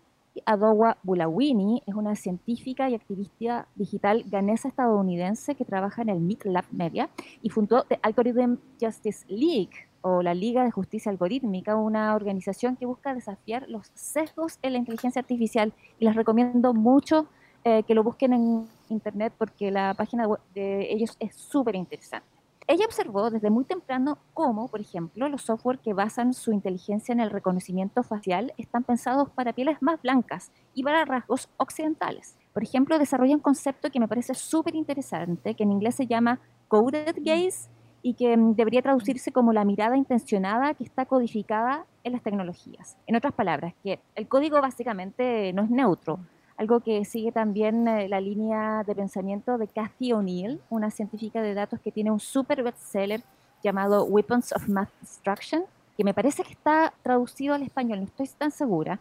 Adowa 0.45 0.97
Bulawini 1.03 1.83
es 1.85 1.95
una 1.95 2.15
científica 2.15 2.89
y 2.89 2.95
activista 2.95 3.67
digital 3.75 4.23
ganesa 4.27 4.67
estadounidense 4.67 5.55
que 5.55 5.65
trabaja 5.65 6.01
en 6.01 6.09
el 6.09 6.19
Meet 6.19 6.45
Lab 6.45 6.65
Media 6.71 7.09
y 7.41 7.49
fundó 7.49 7.83
The 7.83 7.99
Algorithm 8.01 8.57
Justice 8.79 9.25
League 9.27 9.87
o 10.01 10.21
la 10.21 10.33
Liga 10.33 10.63
de 10.63 10.71
Justicia 10.71 11.11
Algorítmica, 11.11 11.75
una 11.75 12.15
organización 12.15 12.75
que 12.75 12.85
busca 12.85 13.13
desafiar 13.13 13.67
los 13.67 13.91
sesgos 13.93 14.59
en 14.61 14.73
la 14.73 14.79
inteligencia 14.79 15.19
artificial 15.19 15.73
y 15.99 16.05
les 16.05 16.15
recomiendo 16.15 16.73
mucho 16.73 17.27
eh, 17.63 17.83
que 17.83 17.93
lo 17.93 18.03
busquen 18.03 18.33
en 18.33 18.67
internet 18.89 19.33
porque 19.37 19.71
la 19.71 19.93
página 19.93 20.27
de 20.53 20.93
ellos 20.93 21.17
es 21.19 21.35
súper 21.35 21.75
interesante. 21.75 22.36
Ella 22.69 22.85
observó 22.85 23.29
desde 23.29 23.49
muy 23.49 23.63
temprano 23.63 24.17
cómo, 24.33 24.67
por 24.67 24.81
ejemplo, 24.81 25.29
los 25.29 25.43
software 25.43 25.79
que 25.79 25.93
basan 25.93 26.33
su 26.33 26.51
inteligencia 26.51 27.13
en 27.13 27.21
el 27.21 27.29
reconocimiento 27.29 28.03
facial 28.03 28.53
están 28.57 28.83
pensados 28.83 29.29
para 29.29 29.53
pieles 29.53 29.81
más 29.81 30.01
blancas 30.01 30.51
y 30.73 30.83
para 30.83 31.05
rasgos 31.05 31.47
occidentales. 31.55 32.35
Por 32.51 32.63
ejemplo, 32.63 32.99
desarrolla 32.99 33.35
un 33.35 33.41
concepto 33.41 33.89
que 33.89 34.01
me 34.01 34.09
parece 34.09 34.33
súper 34.33 34.75
interesante, 34.75 35.55
que 35.55 35.63
en 35.63 35.71
inglés 35.71 35.95
se 35.95 36.07
llama 36.07 36.41
coded 36.67 37.15
gaze 37.19 37.69
y 38.01 38.15
que 38.15 38.35
mm, 38.35 38.55
debería 38.55 38.81
traducirse 38.81 39.31
como 39.31 39.53
la 39.53 39.63
mirada 39.63 39.95
intencionada 39.95 40.73
que 40.73 40.83
está 40.83 41.05
codificada 41.05 41.85
en 42.03 42.11
las 42.11 42.21
tecnologías. 42.21 42.97
En 43.07 43.15
otras 43.15 43.33
palabras, 43.33 43.75
que 43.81 44.01
el 44.15 44.27
código 44.27 44.59
básicamente 44.59 45.53
no 45.53 45.63
es 45.63 45.69
neutro, 45.69 46.19
algo 46.57 46.79
que 46.79 47.05
sigue 47.05 47.31
también 47.31 47.87
eh, 47.87 48.09
la 48.09 48.19
línea 48.19 48.83
de 48.83 48.95
pensamiento 48.95 49.57
de 49.57 49.67
Cathy 49.67 50.13
O'Neill, 50.13 50.59
una 50.69 50.89
científica 50.89 51.41
de 51.41 51.53
datos 51.53 51.79
que 51.79 51.91
tiene 51.91 52.11
un 52.11 52.19
super 52.19 52.63
bestseller 52.63 53.23
llamado 53.63 54.03
Weapons 54.05 54.51
of 54.53 54.67
Math 54.67 54.89
Destruction, 55.01 55.63
que 55.95 56.03
me 56.03 56.13
parece 56.13 56.43
que 56.43 56.53
está 56.53 56.93
traducido 57.03 57.53
al 57.53 57.61
español, 57.61 57.99
no 57.99 58.05
estoy 58.05 58.27
tan 58.37 58.51
segura. 58.51 58.99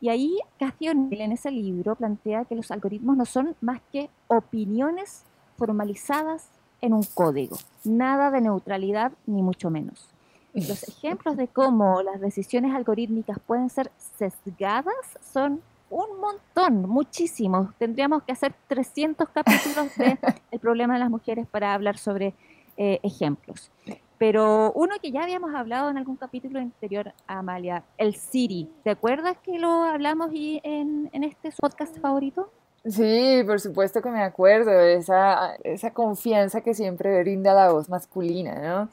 Y 0.00 0.08
ahí 0.08 0.38
Cathy 0.58 0.88
O'Neill 0.88 1.20
en 1.20 1.32
ese 1.32 1.50
libro 1.50 1.94
plantea 1.94 2.44
que 2.46 2.54
los 2.54 2.70
algoritmos 2.70 3.16
no 3.16 3.26
son 3.26 3.54
más 3.60 3.80
que 3.92 4.08
opiniones 4.28 5.24
formalizadas 5.56 6.48
en 6.80 6.92
un 6.92 7.04
código, 7.14 7.56
nada 7.84 8.30
de 8.30 8.40
neutralidad 8.40 9.12
ni 9.26 9.42
mucho 9.42 9.70
menos. 9.70 10.08
Los 10.54 10.82
ejemplos 10.88 11.36
de 11.36 11.48
cómo 11.48 12.02
las 12.02 12.20
decisiones 12.20 12.74
algorítmicas 12.74 13.38
pueden 13.46 13.68
ser 13.68 13.90
sesgadas 14.18 14.94
son 15.32 15.60
un 15.94 16.20
montón, 16.20 16.88
muchísimos. 16.88 17.68
Tendríamos 17.78 18.24
que 18.24 18.32
hacer 18.32 18.52
300 18.66 19.28
capítulos 19.28 19.96
de 19.96 20.18
El 20.50 20.58
problema 20.58 20.94
de 20.94 21.00
las 21.00 21.10
mujeres 21.10 21.46
para 21.46 21.72
hablar 21.72 21.98
sobre 21.98 22.34
eh, 22.76 22.98
ejemplos. 23.02 23.70
Pero 24.18 24.72
uno 24.72 24.94
que 25.00 25.12
ya 25.12 25.22
habíamos 25.22 25.54
hablado 25.54 25.90
en 25.90 25.98
algún 25.98 26.16
capítulo 26.16 26.58
anterior, 26.58 27.12
Amalia, 27.26 27.84
el 27.98 28.14
Siri. 28.14 28.68
¿Te 28.82 28.90
acuerdas 28.90 29.36
que 29.42 29.58
lo 29.58 29.84
hablamos 29.84 30.30
y 30.32 30.60
en, 30.64 31.10
en 31.12 31.24
este 31.24 31.50
podcast 31.60 31.98
favorito? 31.98 32.50
Sí, 32.84 33.42
por 33.46 33.60
supuesto 33.60 34.02
que 34.02 34.10
me 34.10 34.22
acuerdo, 34.22 34.70
esa, 34.80 35.54
esa 35.64 35.92
confianza 35.92 36.60
que 36.60 36.74
siempre 36.74 37.20
brinda 37.22 37.54
la 37.54 37.72
voz 37.72 37.88
masculina, 37.88 38.54
¿no? 38.60 38.90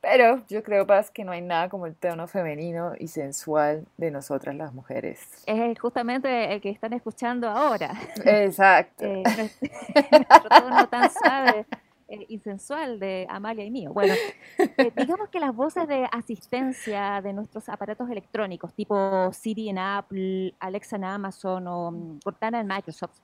Pero 0.00 0.42
yo 0.48 0.62
creo, 0.62 0.86
Paz, 0.86 1.10
que 1.10 1.24
no 1.24 1.32
hay 1.32 1.42
nada 1.42 1.68
como 1.68 1.86
el 1.86 1.94
tono 1.94 2.26
femenino 2.26 2.92
y 2.98 3.08
sensual 3.08 3.86
de 3.98 4.10
nosotras 4.10 4.54
las 4.56 4.72
mujeres. 4.72 5.20
Es 5.46 5.78
justamente 5.78 6.54
el 6.54 6.60
que 6.60 6.70
están 6.70 6.92
escuchando 6.94 7.48
ahora. 7.48 7.92
Exacto. 8.24 9.04
eh, 9.04 9.22
nuestro 9.24 10.48
tono 10.48 10.88
tan 10.88 11.10
suave 11.10 11.66
eh, 12.10 12.26
y 12.28 12.40
sensual 12.40 12.98
de 12.98 13.24
Amalia 13.30 13.64
y 13.64 13.70
mío. 13.70 13.92
Bueno, 13.92 14.14
eh, 14.58 14.92
digamos 14.96 15.28
que 15.28 15.38
las 15.38 15.54
voces 15.54 15.86
de 15.86 16.08
asistencia 16.10 17.20
de 17.22 17.32
nuestros 17.32 17.68
aparatos 17.68 18.10
electrónicos, 18.10 18.74
tipo 18.74 19.32
Siri 19.32 19.68
en 19.68 19.78
Apple, 19.78 20.52
Alexa 20.58 20.96
en 20.96 21.04
Amazon 21.04 21.68
o 21.68 21.92
mm, 21.92 22.18
Cortana 22.24 22.58
en 22.60 22.66
Microsoft, 22.66 23.20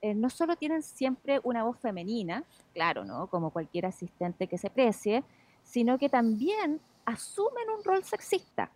eh, 0.00 0.14
no 0.14 0.30
solo 0.30 0.54
tienen 0.54 0.82
siempre 0.84 1.40
una 1.42 1.64
voz 1.64 1.78
femenina, 1.80 2.44
claro, 2.72 3.04
¿no? 3.04 3.26
Como 3.26 3.50
cualquier 3.50 3.86
asistente 3.86 4.46
que 4.46 4.56
se 4.56 4.70
precie, 4.70 5.24
sino 5.68 5.98
que 5.98 6.08
también 6.08 6.80
asumen 7.04 7.64
un 7.76 7.84
rol 7.84 8.02
sexista. 8.04 8.70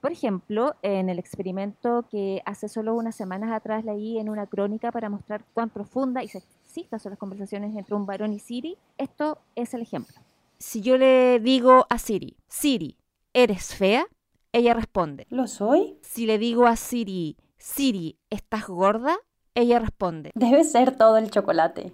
Por 0.00 0.10
ejemplo, 0.10 0.74
en 0.82 1.08
el 1.08 1.18
experimento 1.18 2.04
que 2.10 2.42
hace 2.44 2.68
solo 2.68 2.94
unas 2.94 3.14
semanas 3.14 3.52
atrás 3.52 3.84
leí 3.84 4.18
en 4.18 4.28
una 4.28 4.46
crónica 4.46 4.90
para 4.90 5.08
mostrar 5.08 5.44
cuán 5.54 5.70
profunda 5.70 6.24
y 6.24 6.28
sexista 6.28 6.98
son 6.98 7.10
las 7.10 7.18
conversaciones 7.18 7.76
entre 7.76 7.94
un 7.94 8.06
varón 8.06 8.32
y 8.32 8.40
Siri, 8.40 8.76
esto 8.98 9.38
es 9.54 9.74
el 9.74 9.82
ejemplo. 9.82 10.16
Si 10.58 10.80
yo 10.80 10.96
le 10.96 11.38
digo 11.38 11.86
a 11.88 11.98
Siri, 11.98 12.36
Siri, 12.48 12.96
¿eres 13.32 13.74
fea? 13.74 14.06
Ella 14.52 14.74
responde, 14.74 15.26
¿Lo 15.30 15.46
soy? 15.46 15.96
Si 16.02 16.26
le 16.26 16.38
digo 16.38 16.66
a 16.66 16.76
Siri, 16.76 17.36
Siri, 17.58 18.18
¿estás 18.30 18.66
gorda? 18.66 19.16
Ella 19.54 19.78
responde, 19.78 20.32
Debe 20.34 20.64
ser 20.64 20.96
todo 20.96 21.18
el 21.18 21.30
chocolate. 21.30 21.92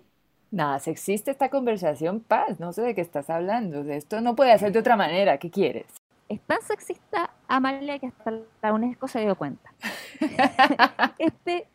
Nada, 0.50 0.78
sexista 0.78 1.30
esta 1.30 1.50
conversación, 1.50 2.20
Paz, 2.20 2.58
no 2.58 2.72
sé 2.72 2.82
de 2.82 2.94
qué 2.94 3.00
estás 3.00 3.28
hablando. 3.30 3.84
De 3.84 3.96
esto 3.96 4.20
no 4.20 4.34
puede 4.34 4.52
hacer 4.52 4.72
de 4.72 4.78
otra 4.78 4.96
manera, 4.96 5.38
¿qué 5.38 5.50
quieres? 5.50 5.86
es 6.28 6.40
tan 6.42 6.60
sexista 6.62 7.30
Amalia 7.46 7.98
que 7.98 8.08
hasta 8.08 8.32
la 8.62 8.72
UNESCO 8.72 9.08
se 9.08 9.20
dio 9.20 9.34
cuenta. 9.36 9.72
este, 11.18 11.66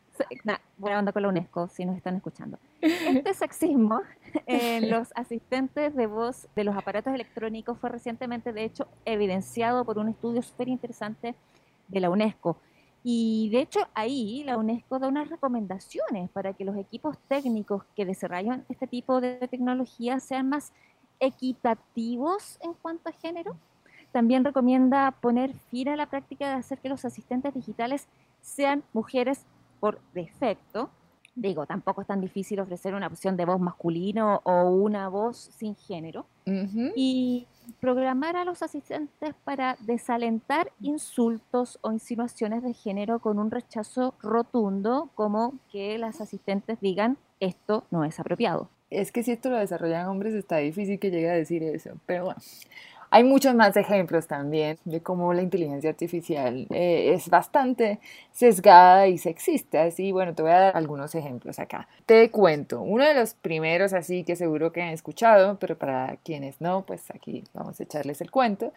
nah, 0.44 0.58
buena 0.78 1.00
onda 1.00 1.12
con 1.12 1.24
la 1.24 1.30
UNESCO, 1.30 1.68
si 1.70 1.86
nos 1.86 1.98
están 1.98 2.16
escuchando. 2.16 2.60
Este 2.82 3.34
sexismo 3.34 4.02
en 4.46 4.92
los 4.92 5.10
asistentes 5.16 5.96
de 5.96 6.06
voz 6.06 6.48
de 6.56 6.64
los 6.64 6.76
aparatos 6.76 7.14
electrónicos 7.14 7.80
fue 7.80 7.90
recientemente, 7.90 8.54
de 8.54 8.64
hecho, 8.64 8.88
evidenciado 9.06 9.86
por 9.86 9.98
un 9.98 10.10
estudio 10.10 10.44
súper 10.44 10.68
interesante 10.68 11.36
de 11.88 12.00
la 12.00 12.12
UNESCO. 12.12 12.58
Y 13.04 13.50
de 13.50 13.62
hecho 13.62 13.80
ahí 13.94 14.44
la 14.46 14.58
UNESCO 14.58 15.00
da 15.00 15.10
unas 15.10 15.30
recomendaciones 15.30 16.30
para 16.30 16.54
que 16.54 16.64
los 16.64 16.78
equipos 16.78 17.18
técnicos 17.28 17.84
que 17.96 18.06
desarrollan 18.06 18.66
este 18.70 18.88
tipo 18.88 19.20
de 19.20 19.46
tecnología 19.50 20.20
sean 20.20 20.50
más 20.50 20.72
equitativos 21.20 22.58
en 22.62 22.74
cuanto 22.74 23.10
a 23.10 23.14
género. 23.14 23.56
También 24.12 24.46
recomienda 24.46 25.12
poner 25.12 25.54
fin 25.72 25.90
a 25.90 25.96
la 25.96 26.06
práctica 26.06 26.48
de 26.48 26.56
hacer 26.56 26.80
que 26.80 26.90
los 26.90 27.04
asistentes 27.04 27.54
digitales 27.54 28.08
sean 28.42 28.84
mujeres 28.94 29.46
por 29.80 30.00
defecto. 30.14 30.90
Digo, 31.36 31.66
tampoco 31.66 32.02
es 32.02 32.08
tan 32.08 32.22
difícil 32.22 32.60
ofrecer 32.60 32.94
una 32.94 33.08
opción 33.08 33.36
de 33.36 33.46
voz 33.46 33.60
masculino 33.60 34.42
o 34.44 34.70
una 34.70 35.10
voz 35.10 35.38
sin 35.38 35.76
género. 35.76 36.28
Ujú. 36.46 36.92
Y 36.96 37.48
programar 37.84 38.38
a 38.38 38.46
los 38.46 38.64
asistentes 38.64 39.36
para 39.44 39.76
desalentar 39.82 40.72
insultos 40.80 41.80
o 41.82 41.92
insinuaciones 41.92 42.64
de 42.64 42.74
género 42.74 43.20
con 43.20 43.40
un 43.40 43.52
rechazo 43.52 44.14
rotundo, 44.22 45.10
como 45.16 45.56
que 45.70 45.98
las 45.98 46.22
asistentes 46.22 46.80
digan 46.80 47.18
esto 47.42 47.84
no 47.92 48.06
es 48.06 48.22
apropiado. 48.22 48.70
Es 48.90 49.12
que 49.12 49.22
si 49.22 49.34
esto 49.34 49.50
lo 49.50 49.58
desarrollan 49.58 50.08
hombres 50.08 50.34
está 50.34 50.60
difícil 50.60 50.98
que 50.98 51.12
llegue 51.12 51.30
a 51.30 51.34
decir 51.34 51.62
eso, 51.62 51.98
pero 52.06 52.24
bueno. 52.24 52.40
Hay 53.16 53.24
muchos 53.24 53.54
más 53.54 53.78
ejemplos 53.78 54.26
también 54.26 54.80
de 54.86 55.04
cómo 55.04 55.36
la 55.36 55.44
inteligencia 55.44 55.92
artificial 55.92 56.66
eh, 56.72 57.14
es 57.14 57.30
bastante 57.30 58.00
sesgada 58.32 59.08
y 59.08 59.20
sexista. 59.20 59.84
Así, 59.84 60.12
bueno, 60.12 60.34
te 60.34 60.42
voy 60.42 60.50
a 60.52 60.60
dar 60.60 60.76
algunos 60.78 61.14
ejemplos 61.14 61.60
acá. 61.60 61.88
Te 62.08 62.32
cuento, 62.32 62.82
uno 62.82 63.06
de 63.06 63.14
los 63.14 63.36
primeros 63.36 63.94
así 63.94 64.24
que 64.24 64.36
seguro 64.36 64.72
que 64.72 64.82
han 64.82 64.90
escuchado, 64.90 65.60
pero 65.60 65.78
para 65.78 66.18
quienes 66.24 66.60
no, 66.60 66.88
pues 66.88 67.12
aquí 67.12 67.44
vamos 67.54 67.80
a 67.80 67.84
echarles 67.84 68.20
el 68.20 68.32
cuento, 68.32 68.74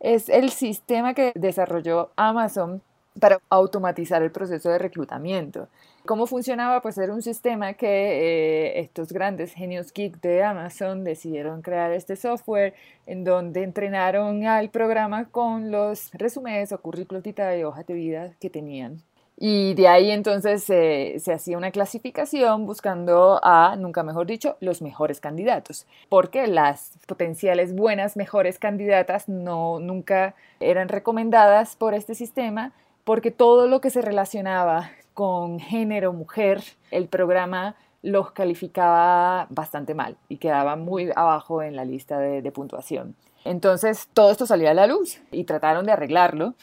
es 0.00 0.28
el 0.28 0.50
sistema 0.50 1.14
que 1.14 1.32
desarrolló 1.34 2.10
Amazon 2.16 2.82
para 3.18 3.40
automatizar 3.48 4.22
el 4.22 4.30
proceso 4.30 4.68
de 4.68 4.76
reclutamiento. 4.76 5.68
¿Cómo 6.08 6.26
funcionaba? 6.26 6.80
Pues 6.80 6.96
era 6.96 7.12
un 7.12 7.20
sistema 7.20 7.74
que 7.74 7.86
eh, 7.86 8.80
estos 8.80 9.12
grandes 9.12 9.52
genios 9.52 9.92
geek 9.92 10.22
de 10.22 10.42
Amazon 10.42 11.04
decidieron 11.04 11.60
crear 11.60 11.92
este 11.92 12.16
software 12.16 12.72
en 13.04 13.24
donde 13.24 13.62
entrenaron 13.62 14.46
al 14.46 14.70
programa 14.70 15.26
con 15.28 15.70
los 15.70 16.10
resúmenes 16.14 16.72
o 16.72 16.80
currículos 16.80 17.22
vitae 17.22 17.60
y 17.60 17.64
hojas 17.64 17.86
de 17.86 17.92
vida 17.92 18.32
que 18.40 18.48
tenían. 18.48 19.02
Y 19.36 19.74
de 19.74 19.86
ahí 19.86 20.10
entonces 20.10 20.64
eh, 20.70 21.16
se 21.18 21.34
hacía 21.34 21.58
una 21.58 21.72
clasificación 21.72 22.64
buscando 22.64 23.38
a, 23.42 23.76
nunca 23.76 24.02
mejor 24.02 24.26
dicho, 24.26 24.56
los 24.60 24.80
mejores 24.80 25.20
candidatos. 25.20 25.86
Porque 26.08 26.46
las 26.46 26.92
potenciales 27.06 27.74
buenas, 27.74 28.16
mejores 28.16 28.58
candidatas 28.58 29.28
no, 29.28 29.78
nunca 29.78 30.34
eran 30.58 30.88
recomendadas 30.88 31.76
por 31.76 31.92
este 31.92 32.14
sistema 32.14 32.72
porque 33.04 33.30
todo 33.30 33.66
lo 33.68 33.82
que 33.82 33.90
se 33.90 34.00
relacionaba 34.00 34.90
con 35.18 35.58
género, 35.58 36.12
mujer, 36.12 36.62
el 36.92 37.08
programa 37.08 37.74
los 38.02 38.30
calificaba 38.30 39.48
bastante 39.50 39.92
mal 39.92 40.16
y 40.28 40.36
quedaba 40.36 40.76
muy 40.76 41.10
abajo 41.16 41.60
en 41.60 41.74
la 41.74 41.84
lista 41.84 42.20
de, 42.20 42.52
puntuación. 42.52 43.16
Entonces 43.44 44.08
todo 44.14 44.30
esto 44.30 44.46
salía 44.46 44.70
a 44.70 44.74
la 44.74 44.86
luz 44.86 45.20
y 45.32 45.42
trataron 45.42 45.86
de 45.86 45.90
arreglarlo, 45.90 46.54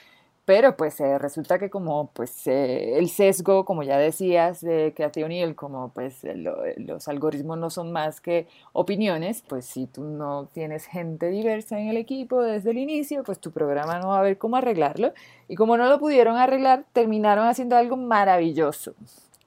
pero 0.46 0.78
pues 0.78 1.00
eh, 1.00 1.18
resulta 1.18 1.58
que 1.58 1.72
como 1.72 2.12
pues 2.12 2.46
eh, 2.46 2.98
el 3.00 3.10
sesgo, 3.10 3.66
como 3.66 3.82
ya 3.82 3.98
decías, 3.98 4.62
de 4.62 4.94
Cathy 4.96 5.24
O'Neill, 5.24 5.56
como 5.56 5.90
pues 5.90 6.24
lo, 6.24 6.58
los 6.78 7.08
algoritmos 7.08 7.58
no 7.58 7.72
son 7.72 7.92
más 7.92 8.22
que 8.22 8.48
opiniones, 8.72 9.44
pues 9.48 9.66
si 9.66 9.88
tú 9.88 10.04
no 10.04 10.48
tienes 10.54 10.86
gente 10.86 11.30
diversa 11.30 11.80
en 11.80 11.88
el 11.88 11.98
equipo 11.98 12.44
desde 12.44 12.72
el 12.72 12.78
inicio, 12.78 13.24
pues 13.24 13.40
tu 13.40 13.52
programa 13.52 14.00
no 14.00 14.10
va 14.10 14.20
a 14.20 14.24
ver 14.24 14.38
cómo 14.38 14.56
arreglarlo. 14.56 15.14
Y 15.48 15.56
como 15.56 15.78
no 15.78 15.88
lo 15.88 16.00
pudieron 16.00 16.38
arreglar, 16.38 16.86
terminaron 16.94 17.48
haciendo 17.48 17.76
algo 17.76 17.98
maravilloso. 17.98 18.94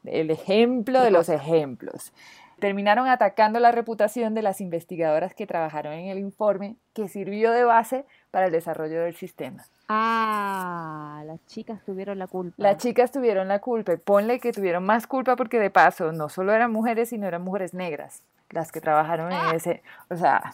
El 0.05 0.31
ejemplo 0.31 1.01
de 1.03 1.11
los 1.11 1.29
ejemplos. 1.29 2.13
terminaron 2.59 3.07
atacando 3.07 3.61
la 3.61 3.71
reputación 3.71 4.35
de 4.35 4.43
las 4.43 4.61
investigadoras 4.61 5.33
que 5.33 5.47
trabajaron 5.47 5.93
en 5.93 6.09
el 6.09 6.19
informe 6.19 6.75
que 6.93 7.07
sirvió 7.07 7.53
de 7.53 7.63
base 7.63 8.05
para 8.31 8.47
el 8.47 8.53
desarrollo 8.53 9.03
del 9.03 9.15
sistema. 9.15 9.65
Ah, 9.89 11.23
las 11.27 11.45
chicas 11.47 11.81
tuvieron 11.85 12.19
la 12.19 12.27
culpa. 12.27 12.55
Las 12.59 12.77
chicas 12.79 13.11
tuvieron 13.11 13.49
la 13.49 13.61
culpa 13.61 13.93
y 13.93 13.97
ponle 13.97 14.39
que 14.41 14.53
tuvieron 14.53 14.85
más 14.85 15.07
culpa 15.07 15.37
porque 15.37 15.59
de 15.59 15.71
paso 15.71 16.13
no 16.13 16.29
solo 16.29 16.53
eran 16.53 16.71
mujeres, 16.73 17.09
sino 17.09 17.27
eran 17.27 17.43
mujeres 17.43 17.75
negras 17.75 18.23
las 18.51 18.73
que 18.73 18.81
trabajaron 18.81 19.33
en 19.33 19.55
ese, 19.55 19.83
o 20.11 20.17
sea... 20.17 20.53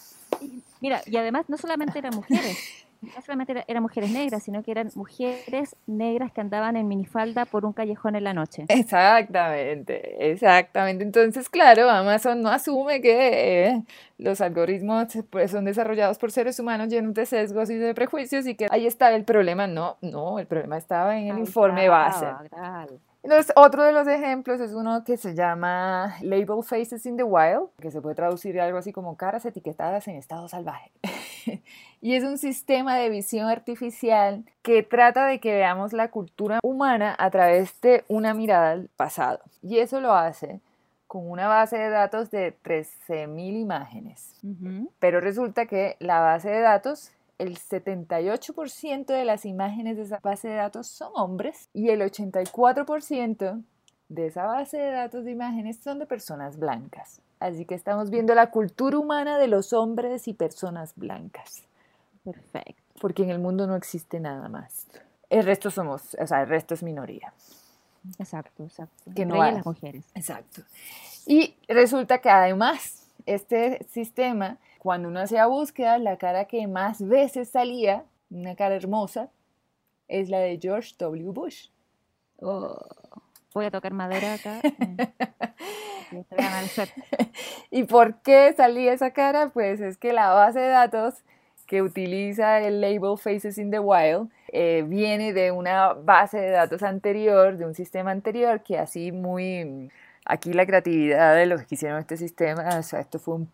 Mira, 0.80 1.00
y 1.06 1.16
además 1.16 1.48
no 1.48 1.56
solamente 1.56 1.98
eran 1.98 2.14
mujeres, 2.14 2.58
no 3.04 3.22
solamente 3.22 3.64
eran 3.66 3.82
mujeres 3.82 4.10
negras, 4.10 4.42
sino 4.42 4.62
que 4.62 4.70
eran 4.70 4.90
mujeres 4.94 5.76
negras 5.86 6.32
que 6.32 6.40
andaban 6.40 6.76
en 6.76 6.88
minifalda 6.88 7.44
por 7.44 7.64
un 7.64 7.72
callejón 7.72 8.16
en 8.16 8.24
la 8.24 8.34
noche. 8.34 8.64
Exactamente, 8.68 10.30
exactamente. 10.30 11.04
Entonces, 11.04 11.48
claro, 11.48 11.88
Amazon 11.90 12.42
no 12.42 12.50
asume 12.50 13.00
que 13.00 13.66
eh, 13.66 13.82
los 14.18 14.40
algoritmos 14.40 15.08
pues, 15.30 15.50
son 15.50 15.64
desarrollados 15.64 16.18
por 16.18 16.32
seres 16.32 16.58
humanos 16.58 16.88
llenos 16.88 17.14
de 17.14 17.26
sesgos 17.26 17.70
y 17.70 17.76
de 17.76 17.94
prejuicios 17.94 18.46
y 18.46 18.54
que 18.54 18.66
ahí 18.70 18.86
está 18.86 19.14
el 19.14 19.24
problema. 19.24 19.66
No, 19.66 19.96
no, 20.00 20.38
el 20.38 20.46
problema 20.46 20.76
estaba 20.76 21.18
en 21.18 21.28
el 21.28 21.38
informe 21.38 21.88
base. 21.88 22.26
Entonces, 23.24 23.54
otro 23.56 23.84
de 23.84 23.92
los 23.92 24.06
ejemplos 24.06 24.60
es 24.60 24.74
uno 24.74 25.02
que 25.02 25.16
se 25.16 25.34
llama 25.34 26.14
Label 26.20 26.62
Faces 26.62 27.06
in 27.06 27.16
the 27.16 27.22
Wild, 27.22 27.70
que 27.80 27.90
se 27.90 28.02
puede 28.02 28.14
traducir 28.14 28.60
algo 28.60 28.76
así 28.76 28.92
como 28.92 29.16
caras 29.16 29.46
etiquetadas 29.46 30.06
en 30.08 30.16
estado 30.16 30.46
salvaje. 30.46 30.92
y 32.02 32.16
es 32.16 32.22
un 32.22 32.36
sistema 32.36 32.96
de 32.96 33.08
visión 33.08 33.48
artificial 33.48 34.44
que 34.60 34.82
trata 34.82 35.24
de 35.24 35.40
que 35.40 35.54
veamos 35.54 35.94
la 35.94 36.10
cultura 36.10 36.60
humana 36.62 37.16
a 37.18 37.30
través 37.30 37.80
de 37.80 38.04
una 38.08 38.34
mirada 38.34 38.72
al 38.72 38.90
pasado. 38.94 39.40
Y 39.62 39.78
eso 39.78 40.02
lo 40.02 40.12
hace 40.12 40.60
con 41.06 41.30
una 41.30 41.48
base 41.48 41.78
de 41.78 41.88
datos 41.88 42.30
de 42.30 42.54
13.000 42.62 43.58
imágenes. 43.58 44.38
Pero 44.98 45.20
resulta 45.20 45.64
que 45.64 45.96
la 45.98 46.20
base 46.20 46.50
de 46.50 46.60
datos 46.60 47.13
el 47.38 47.58
78% 47.58 49.06
de 49.06 49.24
las 49.24 49.44
imágenes 49.44 49.96
de 49.96 50.04
esa 50.04 50.20
base 50.22 50.48
de 50.48 50.54
datos 50.54 50.86
son 50.86 51.10
hombres 51.14 51.68
y 51.72 51.90
el 51.90 52.00
84% 52.00 53.62
de 54.08 54.26
esa 54.26 54.44
base 54.44 54.78
de 54.78 54.90
datos 54.90 55.24
de 55.24 55.32
imágenes 55.32 55.78
son 55.78 55.98
de 55.98 56.06
personas 56.06 56.58
blancas. 56.58 57.20
Así 57.40 57.64
que 57.64 57.74
estamos 57.74 58.10
viendo 58.10 58.34
la 58.34 58.50
cultura 58.50 58.98
humana 58.98 59.38
de 59.38 59.48
los 59.48 59.72
hombres 59.72 60.28
y 60.28 60.34
personas 60.34 60.94
blancas. 60.96 61.64
Perfecto. 62.24 62.82
Porque 63.00 63.22
en 63.24 63.30
el 63.30 63.38
mundo 63.38 63.66
no 63.66 63.76
existe 63.76 64.20
nada 64.20 64.48
más. 64.48 64.86
El 65.28 65.44
resto 65.44 65.70
somos, 65.70 66.16
o 66.20 66.26
sea, 66.26 66.42
el 66.42 66.48
resto 66.48 66.74
es 66.74 66.82
minoría. 66.82 67.32
Exacto, 68.18 68.62
exacto. 68.62 69.10
Que 69.14 69.26
no 69.26 69.42
hay 69.42 69.54
las 69.54 69.66
mujeres. 69.66 70.04
Exacto. 70.14 70.62
Y 71.26 71.56
resulta 71.68 72.18
que 72.18 72.30
además 72.30 73.08
este 73.26 73.84
sistema 73.90 74.58
cuando 74.84 75.08
uno 75.08 75.20
hacía 75.20 75.46
búsqueda, 75.46 75.96
la 75.96 76.18
cara 76.18 76.44
que 76.44 76.66
más 76.66 77.08
veces 77.08 77.48
salía, 77.48 78.04
una 78.28 78.54
cara 78.54 78.74
hermosa, 78.74 79.30
es 80.08 80.28
la 80.28 80.40
de 80.40 80.58
George 80.60 80.92
W. 80.98 81.30
Bush. 81.30 81.68
Oh, 82.42 82.76
voy 83.54 83.64
a 83.64 83.70
tocar 83.70 83.94
madera 83.94 84.34
acá. 84.34 84.60
¿Y 87.70 87.84
por 87.84 88.20
qué 88.20 88.52
salía 88.54 88.92
esa 88.92 89.12
cara? 89.12 89.48
Pues 89.54 89.80
es 89.80 89.96
que 89.96 90.12
la 90.12 90.28
base 90.34 90.60
de 90.60 90.68
datos 90.68 91.14
que 91.66 91.80
utiliza 91.80 92.60
el 92.60 92.82
label 92.82 93.16
Faces 93.16 93.56
in 93.56 93.70
the 93.70 93.78
Wild 93.78 94.28
eh, 94.48 94.84
viene 94.86 95.32
de 95.32 95.50
una 95.50 95.94
base 95.94 96.38
de 96.38 96.50
datos 96.50 96.82
anterior, 96.82 97.56
de 97.56 97.64
un 97.64 97.74
sistema 97.74 98.10
anterior 98.10 98.62
que 98.62 98.78
así 98.78 99.12
muy... 99.12 99.90
Aquí 100.26 100.52
la 100.52 100.66
creatividad 100.66 101.34
de 101.36 101.46
los 101.46 101.62
que 101.62 101.74
hicieron 101.74 102.00
este 102.00 102.18
sistema, 102.18 102.78
o 102.78 102.82
sea, 102.82 103.00
esto 103.00 103.18
fue 103.18 103.36
un 103.36 103.50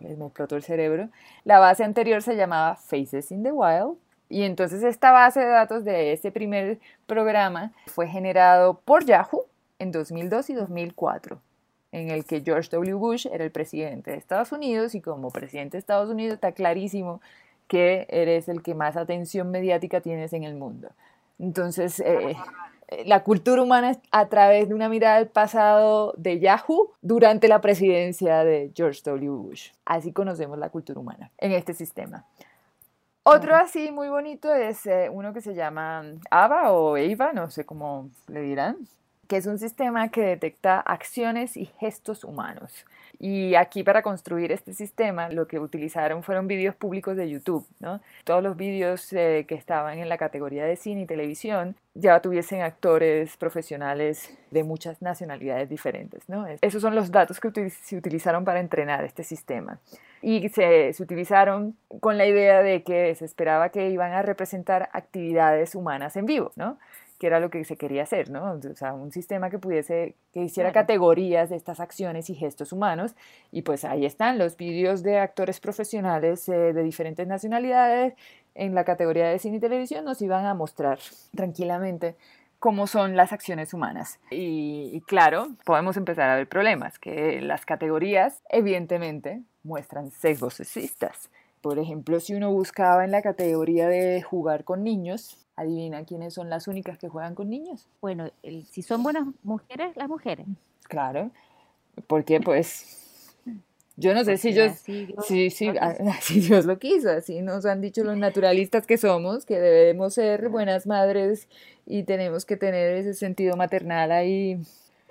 me 0.00 0.12
explotó 0.12 0.56
el 0.56 0.62
cerebro. 0.62 1.08
La 1.44 1.58
base 1.58 1.84
anterior 1.84 2.22
se 2.22 2.36
llamaba 2.36 2.76
Faces 2.76 3.30
in 3.30 3.42
the 3.42 3.52
Wild. 3.52 3.96
Y 4.28 4.42
entonces 4.42 4.82
esta 4.82 5.12
base 5.12 5.40
de 5.40 5.46
datos 5.46 5.84
de 5.84 6.12
ese 6.12 6.32
primer 6.32 6.78
programa 7.06 7.72
fue 7.86 8.08
generado 8.08 8.80
por 8.84 9.04
Yahoo 9.04 9.46
en 9.78 9.92
2002 9.92 10.50
y 10.50 10.54
2004, 10.54 11.38
en 11.92 12.10
el 12.10 12.24
que 12.24 12.40
George 12.40 12.70
W. 12.70 12.94
Bush 12.94 13.26
era 13.30 13.44
el 13.44 13.50
presidente 13.50 14.10
de 14.10 14.16
Estados 14.16 14.50
Unidos 14.52 14.94
y 14.94 15.00
como 15.00 15.30
presidente 15.30 15.76
de 15.76 15.80
Estados 15.80 16.08
Unidos 16.08 16.34
está 16.34 16.52
clarísimo 16.52 17.20
que 17.68 18.06
eres 18.08 18.48
el 18.48 18.62
que 18.62 18.74
más 18.74 18.96
atención 18.96 19.50
mediática 19.50 20.00
tienes 20.00 20.32
en 20.32 20.44
el 20.44 20.54
mundo. 20.54 20.88
Entonces, 21.38 22.00
eh, 22.00 22.36
la 23.06 23.22
cultura 23.22 23.62
humana 23.62 23.98
a 24.10 24.28
través 24.28 24.68
de 24.68 24.74
una 24.74 24.88
mirada 24.88 25.16
al 25.16 25.28
pasado 25.28 26.14
de 26.16 26.38
Yahoo 26.38 26.92
durante 27.02 27.48
la 27.48 27.60
presidencia 27.60 28.44
de 28.44 28.72
George 28.74 29.00
W. 29.04 29.30
Bush. 29.30 29.70
Así 29.84 30.12
conocemos 30.12 30.58
la 30.58 30.70
cultura 30.70 31.00
humana 31.00 31.30
en 31.38 31.52
este 31.52 31.74
sistema. 31.74 32.24
Otro 33.26 33.56
así 33.56 33.90
muy 33.90 34.08
bonito 34.08 34.52
es 34.54 34.84
eh, 34.84 35.08
uno 35.10 35.32
que 35.32 35.40
se 35.40 35.54
llama 35.54 36.04
AVA 36.30 36.72
o 36.72 36.96
EIVA, 36.98 37.32
no 37.32 37.50
sé 37.50 37.64
cómo 37.64 38.10
le 38.28 38.42
dirán, 38.42 38.76
que 39.28 39.36
es 39.36 39.46
un 39.46 39.58
sistema 39.58 40.08
que 40.08 40.22
detecta 40.22 40.80
acciones 40.80 41.56
y 41.56 41.66
gestos 41.66 42.24
humanos. 42.24 42.84
Y 43.18 43.54
aquí 43.54 43.84
para 43.84 44.02
construir 44.02 44.50
este 44.52 44.72
sistema 44.72 45.28
lo 45.28 45.46
que 45.46 45.58
utilizaron 45.58 46.22
fueron 46.22 46.48
vídeos 46.48 46.74
públicos 46.74 47.16
de 47.16 47.30
YouTube. 47.30 47.66
¿no? 47.80 48.00
Todos 48.24 48.42
los 48.42 48.56
vídeos 48.56 49.12
eh, 49.12 49.44
que 49.48 49.54
estaban 49.54 49.98
en 49.98 50.08
la 50.08 50.18
categoría 50.18 50.64
de 50.64 50.76
cine 50.76 51.02
y 51.02 51.06
televisión 51.06 51.76
ya 51.94 52.20
tuviesen 52.20 52.62
actores 52.62 53.36
profesionales 53.36 54.36
de 54.50 54.64
muchas 54.64 55.00
nacionalidades 55.00 55.68
diferentes. 55.68 56.28
¿no? 56.28 56.46
Esos 56.60 56.82
son 56.82 56.94
los 56.94 57.12
datos 57.12 57.38
que 57.38 57.70
se 57.70 57.96
utilizaron 57.96 58.44
para 58.44 58.60
entrenar 58.60 59.04
este 59.04 59.22
sistema. 59.22 59.78
Y 60.20 60.48
se, 60.48 60.92
se 60.92 61.02
utilizaron 61.02 61.76
con 62.00 62.18
la 62.18 62.26
idea 62.26 62.62
de 62.62 62.82
que 62.82 63.14
se 63.14 63.24
esperaba 63.24 63.68
que 63.68 63.90
iban 63.90 64.12
a 64.12 64.22
representar 64.22 64.88
actividades 64.92 65.74
humanas 65.74 66.16
en 66.16 66.26
vivo. 66.26 66.50
¿no? 66.56 66.78
Que 67.18 67.26
era 67.26 67.40
lo 67.40 67.50
que 67.50 67.64
se 67.64 67.76
quería 67.76 68.02
hacer, 68.02 68.30
¿no? 68.30 68.52
O 68.52 68.76
sea, 68.76 68.92
un 68.92 69.12
sistema 69.12 69.50
que 69.50 69.58
pudiese, 69.58 70.16
que 70.32 70.42
hiciera 70.42 70.72
categorías 70.72 71.50
de 71.50 71.56
estas 71.56 71.80
acciones 71.80 72.28
y 72.30 72.34
gestos 72.34 72.72
humanos. 72.72 73.14
Y 73.52 73.62
pues 73.62 73.84
ahí 73.84 74.04
están 74.04 74.38
los 74.38 74.56
vídeos 74.56 75.02
de 75.02 75.18
actores 75.18 75.60
profesionales 75.60 76.48
eh, 76.48 76.72
de 76.72 76.82
diferentes 76.82 77.26
nacionalidades 77.26 78.14
en 78.54 78.74
la 78.74 78.84
categoría 78.84 79.28
de 79.28 79.38
cine 79.38 79.56
y 79.56 79.60
televisión 79.60 80.04
nos 80.04 80.22
iban 80.22 80.46
a 80.46 80.54
mostrar 80.54 80.98
tranquilamente 81.34 82.16
cómo 82.58 82.86
son 82.86 83.16
las 83.16 83.32
acciones 83.32 83.74
humanas. 83.74 84.20
Y, 84.30 84.90
y, 84.92 85.00
claro, 85.02 85.48
podemos 85.64 85.96
empezar 85.96 86.30
a 86.30 86.36
ver 86.36 86.48
problemas, 86.48 86.98
que 86.98 87.40
las 87.42 87.66
categorías 87.66 88.42
evidentemente 88.48 89.42
muestran 89.64 90.10
sesgos 90.10 90.54
sexistas. 90.54 91.30
Por 91.60 91.78
ejemplo, 91.78 92.20
si 92.20 92.34
uno 92.34 92.52
buscaba 92.52 93.04
en 93.04 93.10
la 93.10 93.22
categoría 93.22 93.88
de 93.88 94.22
jugar 94.22 94.64
con 94.64 94.84
niños, 94.84 95.43
Adivina 95.56 96.04
quiénes 96.04 96.34
son 96.34 96.50
las 96.50 96.66
únicas 96.68 96.98
que 96.98 97.08
juegan 97.08 97.34
con 97.34 97.48
niños. 97.48 97.86
Bueno, 98.00 98.30
si 98.70 98.82
son 98.82 99.02
buenas 99.02 99.26
mujeres, 99.42 99.96
las 99.96 100.08
mujeres. 100.08 100.46
Claro, 100.88 101.30
porque 102.06 102.40
pues 102.40 103.04
yo 103.96 104.12
no 104.12 104.24
sé 104.24 104.36
si 104.36 104.52
yo, 104.52 104.64
sí, 104.74 105.50
sí, 105.50 105.68
así 105.80 106.40
Dios 106.40 106.64
lo 106.64 106.78
quiso, 106.78 107.10
así 107.10 107.42
nos 107.42 107.64
han 107.64 107.80
dicho 107.80 108.02
los 108.02 108.16
naturalistas 108.16 108.86
que 108.86 108.98
somos, 108.98 109.46
que 109.46 109.60
debemos 109.60 110.14
ser 110.14 110.48
buenas 110.48 110.86
madres 110.86 111.48
y 111.86 112.02
tenemos 112.02 112.44
que 112.44 112.56
tener 112.56 112.96
ese 112.96 113.14
sentido 113.14 113.56
maternal 113.56 114.10
ahí 114.10 114.58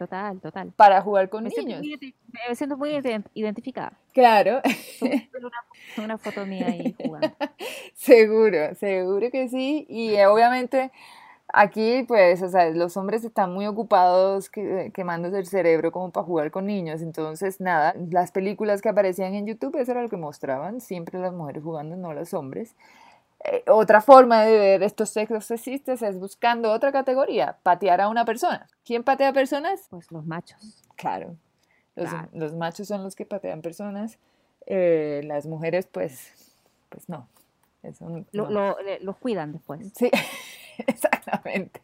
Total, 0.04 0.42
total. 0.42 0.74
Para 0.76 1.02
jugar 1.02 1.30
con 1.30 1.46
niños. 1.46 1.82
me 1.82 2.56
siento 2.56 2.76
muy 2.76 2.90
identificada. 3.34 3.94
Claro. 4.14 4.62
Una, 5.02 6.04
una, 6.06 6.18
foto 6.18 6.46
mía 6.46 6.68
ahí 6.68 6.94
jugando. 7.02 7.32
seguro, 7.94 8.76
seguro 8.76 9.32
que 9.32 9.48
sí. 9.48 9.86
Y 9.88 10.16
eh, 10.16 10.28
obviamente 10.28 10.92
aquí, 11.48 12.04
pues, 12.06 12.42
o 12.42 12.50
sea, 12.50 12.70
los 12.72 12.98
hombres 12.98 13.24
están 13.24 13.54
muy 13.54 13.66
ocupados 13.66 14.50
quemándose 14.50 15.40
el 15.40 15.46
cerebro 15.46 15.92
como 15.94 16.12
para 16.12 16.26
jugar 16.26 16.52
con 16.52 16.66
niños. 16.66 17.02
Entonces, 17.02 17.62
nada, 17.62 17.96
las 18.12 18.32
películas 18.32 18.82
que 18.82 18.90
aparecían 18.90 19.36
en 19.36 19.48
YouTube, 19.48 19.78
eso 19.78 19.92
era 19.92 20.02
lo 20.02 20.10
que 20.10 20.18
mostraban. 20.18 20.82
Siempre 20.82 21.18
las 21.18 21.34
mujeres 21.34 21.64
jugando, 21.64 21.96
no 21.96 22.14
los 22.14 22.34
hombres. 22.34 22.76
Eh, 23.46 23.64
otra 23.68 24.00
forma 24.00 24.44
de 24.44 24.58
ver 24.58 24.84
estos 24.84 25.10
sexos 25.10 25.46
sexistas 25.46 26.02
es 26.02 26.18
buscando 26.18 26.72
otra 26.72 26.92
categoría, 26.92 27.58
patear 27.64 28.00
a 28.02 28.08
una 28.08 28.24
persona. 28.24 28.68
¿Quién 28.86 29.04
patea 29.04 29.34
personas? 29.34 29.88
Pues 29.90 30.12
los 30.12 30.26
machos. 30.26 30.84
Claro, 30.96 31.36
los, 31.96 32.54
machos 32.54 32.88
son 32.88 33.04
los 33.04 33.16
que 33.16 33.26
patean 33.26 33.62
personas, 33.62 34.18
eh, 34.66 35.22
las 35.26 35.46
mujeres 35.46 35.88
pues, 35.88 36.56
pues 36.90 37.10
no. 37.10 37.28
los 39.02 39.18
cuidan 39.18 39.52
después. 39.52 39.92
Sí, 39.96 40.10
exactamente. 40.88 41.82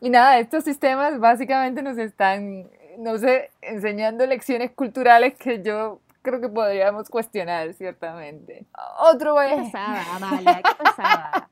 Y 0.00 0.10
nada, 0.10 0.38
estos 0.38 0.64
sistemas 0.64 1.18
básicamente 1.18 1.82
nos 1.82 1.98
están, 1.98 2.70
no 2.98 3.18
sé, 3.18 3.50
enseñando 3.60 4.26
lecciones 4.26 4.70
culturales 4.70 5.34
que 5.34 5.62
yo 5.62 6.00
creo 6.24 6.40
que 6.40 6.48
podríamos 6.48 7.08
cuestionar, 7.08 7.72
ciertamente. 7.74 8.66
Otro 8.98 9.36
¿Qué 9.36 9.56
pasaba, 9.56 10.02
Amalia? 10.16 10.62
¿Qué 10.62 10.82
pasaba? 10.82 11.50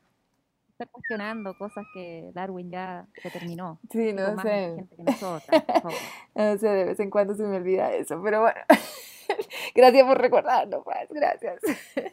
estar 0.73 0.89
cuestionando 0.89 1.55
cosas 1.55 1.85
que 1.93 2.31
Darwin 2.33 2.71
ya 2.71 3.05
determinó. 3.23 3.79
Sí, 3.91 4.11
no 4.11 4.25
sé. 4.41 4.75
inteligente 4.75 4.95
que 4.95 5.03
nosotras. 5.03 5.63
No 6.35 6.57
sé, 6.57 6.67
de 6.67 6.85
vez 6.85 6.99
en 6.99 7.11
cuando 7.11 7.35
se 7.35 7.43
me 7.43 7.57
olvida 7.57 7.93
eso, 7.93 8.19
pero 8.23 8.41
bueno. 8.41 8.59
Gracias 9.75 10.05
por 10.05 10.19
recordarlo, 10.19 10.83
Paz, 10.83 11.07
gracias. 11.09 11.59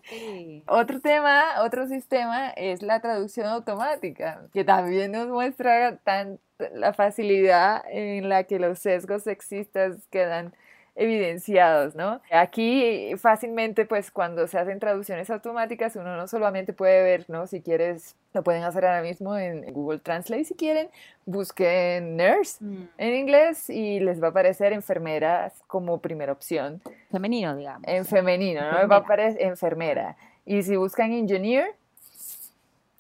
Sí. 0.09 0.63
Otro 0.67 1.01
tema, 1.01 1.63
otro 1.63 1.87
sistema 1.89 2.51
es 2.51 2.83
la 2.83 3.01
traducción 3.01 3.47
automática, 3.47 4.49
que 4.53 4.65
también 4.65 5.13
nos 5.13 5.27
muestra 5.29 5.97
tan, 5.99 6.39
la 6.73 6.93
facilidad 6.93 7.83
en 7.91 8.29
la 8.29 8.45
que 8.45 8.59
los 8.59 8.79
sesgos 8.79 9.25
sexistas 9.25 10.07
quedan 10.11 10.55
evidenciados, 11.01 11.95
¿no? 11.95 12.21
Aquí 12.31 13.15
fácilmente, 13.17 13.87
pues 13.87 14.11
cuando 14.11 14.47
se 14.47 14.59
hacen 14.59 14.79
traducciones 14.79 15.31
automáticas, 15.31 15.97
uno 15.97 16.15
no 16.15 16.29
solamente 16.29 16.75
puede 16.75 17.03
ver, 17.03 17.25
¿no? 17.29 17.47
Si 17.47 17.63
quieres, 17.63 18.17
lo 18.35 18.43
pueden 18.43 18.65
hacer 18.65 18.85
ahora 18.85 19.01
mismo 19.01 19.35
en 19.37 19.73
Google 19.73 20.01
Translate 20.01 20.45
si 20.45 20.55
quieren, 20.55 20.89
busquen 21.25 22.17
nurse 22.19 22.59
Mm, 22.61 22.89
en 22.99 23.15
inglés 23.15 23.71
y 23.71 24.01
les 24.01 24.23
va 24.23 24.27
a 24.27 24.31
aparecer 24.31 24.75
enfermeras 24.75 25.55
como 25.67 25.99
primera 26.01 26.33
opción. 26.33 26.83
Femenino, 27.11 27.57
digamos. 27.57 27.83
En 27.87 28.05
femenino, 28.05 28.61
¿no? 28.61 28.87
Va 28.87 28.97
a 28.97 28.99
aparecer 28.99 29.41
enfermera. 29.43 30.17
Y 30.45 30.63
si 30.63 30.77
buscan 30.77 31.13
engineer, 31.13 31.75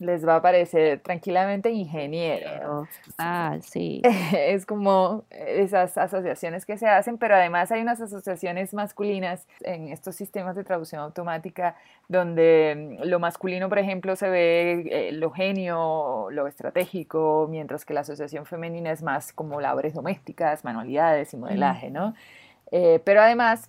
les 0.00 0.26
va 0.26 0.34
a 0.34 0.36
aparecer 0.36 1.00
tranquilamente 1.00 1.70
ingeniero. 1.70 2.88
Total, 3.06 3.62
sí. 3.62 4.02
Es 4.32 4.66
como 4.66 5.24
esas 5.30 5.96
asociaciones 5.98 6.66
que 6.66 6.78
se 6.78 6.88
hacen, 6.88 7.18
pero 7.18 7.34
además 7.34 7.70
hay 7.72 7.82
unas 7.82 8.00
asociaciones 8.00 8.74
masculinas 8.74 9.46
en 9.62 9.88
estos 9.88 10.16
sistemas 10.16 10.56
de 10.56 10.64
traducción 10.64 11.00
automática 11.00 11.76
donde 12.08 12.98
mm, 13.00 13.08
lo 13.08 13.20
masculino, 13.20 13.68
por 13.68 13.78
ejemplo, 13.78 14.16
se 14.16 14.28
ve 14.28 14.86
eh, 14.90 15.12
lo 15.12 15.30
genio, 15.30 16.28
lo 16.30 16.46
estratégico, 16.46 17.46
mientras 17.50 17.84
que 17.84 17.94
la 17.94 18.00
asociación 18.00 18.46
femenina 18.46 18.90
es 18.90 19.02
más 19.02 19.32
como 19.32 19.60
labores 19.60 19.94
domésticas, 19.94 20.64
manualidades 20.64 21.32
y 21.34 21.36
modelaje, 21.36 21.90
¿no? 21.90 22.14
Eh, 22.72 23.00
pero 23.04 23.20
además 23.20 23.68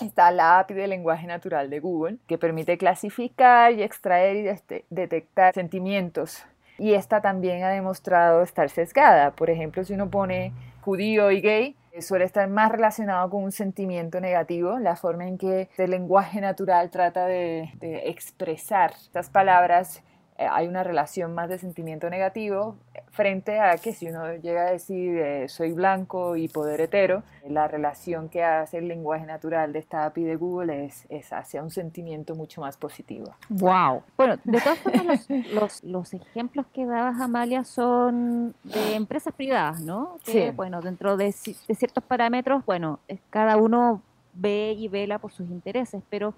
está 0.00 0.30
la 0.30 0.58
API 0.58 0.74
de 0.74 0.86
lenguaje 0.86 1.26
natural 1.26 1.70
de 1.70 1.80
Google, 1.80 2.18
que 2.26 2.38
permite 2.38 2.78
clasificar 2.78 3.72
y 3.72 3.82
extraer 3.82 4.36
y 4.36 4.82
detectar 4.90 5.54
sentimientos. 5.54 6.44
Y 6.78 6.94
esta 6.94 7.20
también 7.20 7.62
ha 7.64 7.68
demostrado 7.68 8.42
estar 8.42 8.68
sesgada. 8.70 9.30
Por 9.32 9.50
ejemplo, 9.50 9.84
si 9.84 9.94
uno 9.94 10.10
pone 10.10 10.52
judío 10.80 11.30
y 11.30 11.40
gay, 11.40 11.76
eh, 11.92 12.02
suele 12.02 12.24
estar 12.24 12.48
más 12.48 12.72
relacionado 12.72 13.28
con 13.30 13.44
un 13.44 13.52
sentimiento 13.52 14.20
negativo, 14.20 14.78
la 14.78 14.96
forma 14.96 15.28
en 15.28 15.36
que 15.36 15.68
el 15.76 15.90
lenguaje 15.90 16.40
natural 16.40 16.90
trata 16.90 17.26
de, 17.26 17.70
de 17.74 18.08
expresar 18.08 18.92
estas 18.92 19.28
palabras. 19.28 20.02
Eh, 20.38 20.46
hay 20.50 20.66
una 20.66 20.82
relación 20.82 21.34
más 21.34 21.48
de 21.48 21.58
sentimiento 21.58 22.08
negativo 22.10 22.76
frente 23.10 23.60
a 23.60 23.76
que 23.76 23.92
si 23.92 24.08
uno 24.08 24.34
llega 24.36 24.62
a 24.62 24.70
decir 24.70 25.18
eh, 25.18 25.48
soy 25.48 25.72
blanco 25.72 26.36
y 26.36 26.48
poder 26.48 26.80
hetero, 26.80 27.22
la 27.46 27.68
relación 27.68 28.28
que 28.30 28.42
hace 28.42 28.78
el 28.78 28.88
lenguaje 28.88 29.26
natural 29.26 29.72
de 29.72 29.78
esta 29.80 30.06
API 30.06 30.24
de 30.24 30.36
Google 30.36 30.86
es, 30.86 31.04
es 31.10 31.32
hacia 31.32 31.62
un 31.62 31.70
sentimiento 31.70 32.34
mucho 32.34 32.60
más 32.62 32.76
positivo. 32.78 33.34
Wow. 33.50 34.02
Bueno, 34.16 34.36
de 34.44 34.60
todas 34.60 34.78
formas, 34.78 35.28
los, 35.28 35.52
los, 35.52 35.84
los 35.84 36.14
ejemplos 36.14 36.64
que 36.72 36.86
dabas, 36.86 37.20
Amalia, 37.20 37.64
son 37.64 38.54
de 38.64 38.94
empresas 38.94 39.34
privadas, 39.34 39.80
¿no? 39.82 40.16
Que, 40.24 40.48
Sí. 40.48 40.56
bueno, 40.56 40.80
dentro 40.80 41.16
de, 41.16 41.28
ci- 41.28 41.56
de 41.66 41.74
ciertos 41.74 42.02
parámetros, 42.04 42.64
bueno, 42.64 43.00
cada 43.30 43.56
uno 43.58 44.00
ve 44.34 44.74
y 44.78 44.88
vela 44.88 45.18
por 45.18 45.30
sus 45.32 45.50
intereses, 45.50 46.02
pero 46.08 46.32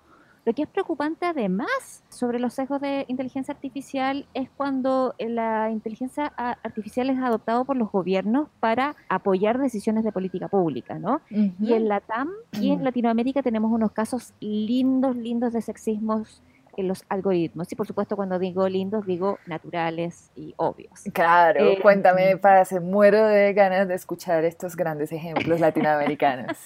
lo 0.44 0.52
que 0.52 0.62
es 0.62 0.68
preocupante 0.68 1.26
además 1.26 2.02
sobre 2.10 2.38
los 2.38 2.52
sesgos 2.54 2.80
de 2.80 3.04
inteligencia 3.08 3.52
artificial 3.54 4.26
es 4.34 4.50
cuando 4.50 5.14
eh, 5.18 5.28
la 5.28 5.70
inteligencia 5.70 6.32
a- 6.36 6.58
artificial 6.62 7.08
es 7.10 7.18
adoptado 7.18 7.64
por 7.64 7.76
los 7.76 7.90
gobiernos 7.90 8.48
para 8.60 8.94
apoyar 9.08 9.58
decisiones 9.58 10.04
de 10.04 10.12
política 10.12 10.48
pública, 10.48 10.98
¿no? 10.98 11.22
Y 11.30 11.72
en 11.72 11.88
la 11.88 12.00
TAM 12.00 12.28
y 12.60 12.72
en 12.72 12.80
Mm. 12.80 12.84
Latinoamérica 12.84 13.42
tenemos 13.42 13.72
unos 13.72 13.92
casos 13.92 14.34
lindos, 14.40 15.16
lindos 15.16 15.52
de 15.54 15.62
sexismos 15.62 16.42
en 16.76 16.88
los 16.88 17.04
algoritmos. 17.08 17.70
Y 17.72 17.76
por 17.76 17.86
supuesto, 17.86 18.16
cuando 18.16 18.38
digo 18.38 18.68
lindos, 18.68 19.06
digo 19.06 19.38
naturales 19.46 20.30
y 20.34 20.54
obvios. 20.56 21.02
Claro, 21.12 21.60
Eh, 21.64 21.78
cuéntame, 21.80 22.36
para 22.36 22.64
se 22.64 22.80
muero 22.80 23.24
de 23.26 23.52
ganas 23.54 23.86
de 23.88 23.94
escuchar 23.94 24.44
estos 24.44 24.74
grandes 24.76 25.12
ejemplos 25.12 25.60
latinoamericanos. 25.60 26.58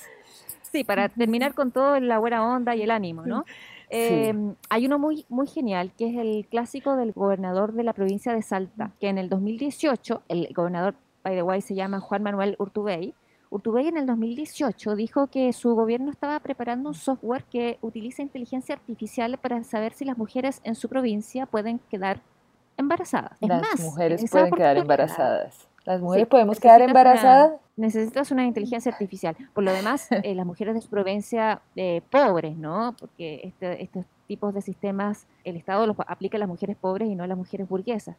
Sí, 0.72 0.84
para 0.84 1.08
terminar 1.08 1.54
con 1.54 1.70
todo 1.70 1.98
la 2.00 2.18
buena 2.18 2.46
onda 2.46 2.74
y 2.74 2.82
el 2.82 2.90
ánimo, 2.90 3.24
¿no? 3.26 3.44
Eh, 3.90 4.34
hay 4.68 4.84
uno 4.84 4.98
muy, 4.98 5.24
muy 5.30 5.46
genial, 5.46 5.92
que 5.96 6.10
es 6.10 6.16
el 6.18 6.46
clásico 6.50 6.94
del 6.96 7.12
gobernador 7.12 7.72
de 7.72 7.84
la 7.84 7.94
provincia 7.94 8.34
de 8.34 8.42
Salta, 8.42 8.90
que 9.00 9.08
en 9.08 9.16
el 9.16 9.30
2018, 9.30 10.24
el 10.28 10.48
gobernador, 10.54 10.94
by 11.24 11.34
the 11.34 11.42
way, 11.42 11.62
se 11.62 11.74
llama 11.74 11.98
Juan 11.98 12.22
Manuel 12.22 12.54
Urtubey. 12.58 13.14
Urtubey 13.48 13.88
en 13.88 13.96
el 13.96 14.04
2018 14.04 14.94
dijo 14.94 15.28
que 15.28 15.54
su 15.54 15.74
gobierno 15.74 16.10
estaba 16.10 16.38
preparando 16.40 16.90
un 16.90 16.94
software 16.94 17.44
que 17.44 17.78
utiliza 17.80 18.20
inteligencia 18.20 18.74
artificial 18.74 19.38
para 19.38 19.64
saber 19.64 19.94
si 19.94 20.04
las 20.04 20.18
mujeres 20.18 20.60
en 20.64 20.74
su 20.74 20.90
provincia 20.90 21.46
pueden 21.46 21.78
quedar 21.90 22.20
embarazadas. 22.76 23.38
Es 23.40 23.48
Las 23.48 23.62
más, 23.62 23.80
mujeres 23.80 24.30
pueden 24.30 24.52
quedar 24.52 24.76
embarazadas. 24.76 25.66
¿Las 25.86 26.02
mujeres 26.02 26.26
Sí, 26.26 26.30
podemos 26.30 26.60
quedar 26.60 26.82
embarazadas? 26.82 27.52
Necesitas 27.78 28.30
una 28.30 28.44
inteligencia 28.44 28.92
artificial. 28.92 29.34
Por 29.54 29.64
lo 29.64 29.72
demás, 29.72 30.08
eh, 30.24 30.34
las 30.34 30.44
mujeres 30.44 30.74
de 30.74 30.82
su 30.82 30.90
provincia 30.90 31.62
eh, 31.76 32.02
pobres, 32.10 32.56
¿no? 32.56 32.94
Porque 32.98 33.40
este- 33.44 33.82
estos 33.82 34.04
tipos 34.26 34.52
de 34.52 34.60
sistemas 34.60 35.26
el 35.44 35.56
Estado 35.56 35.86
los 35.86 35.96
aplica 36.06 36.36
a 36.36 36.40
las 36.40 36.48
mujeres 36.48 36.76
pobres 36.76 37.08
y 37.08 37.14
no 37.14 37.24
a 37.24 37.26
las 37.26 37.38
mujeres 37.38 37.66
burguesas. 37.68 38.16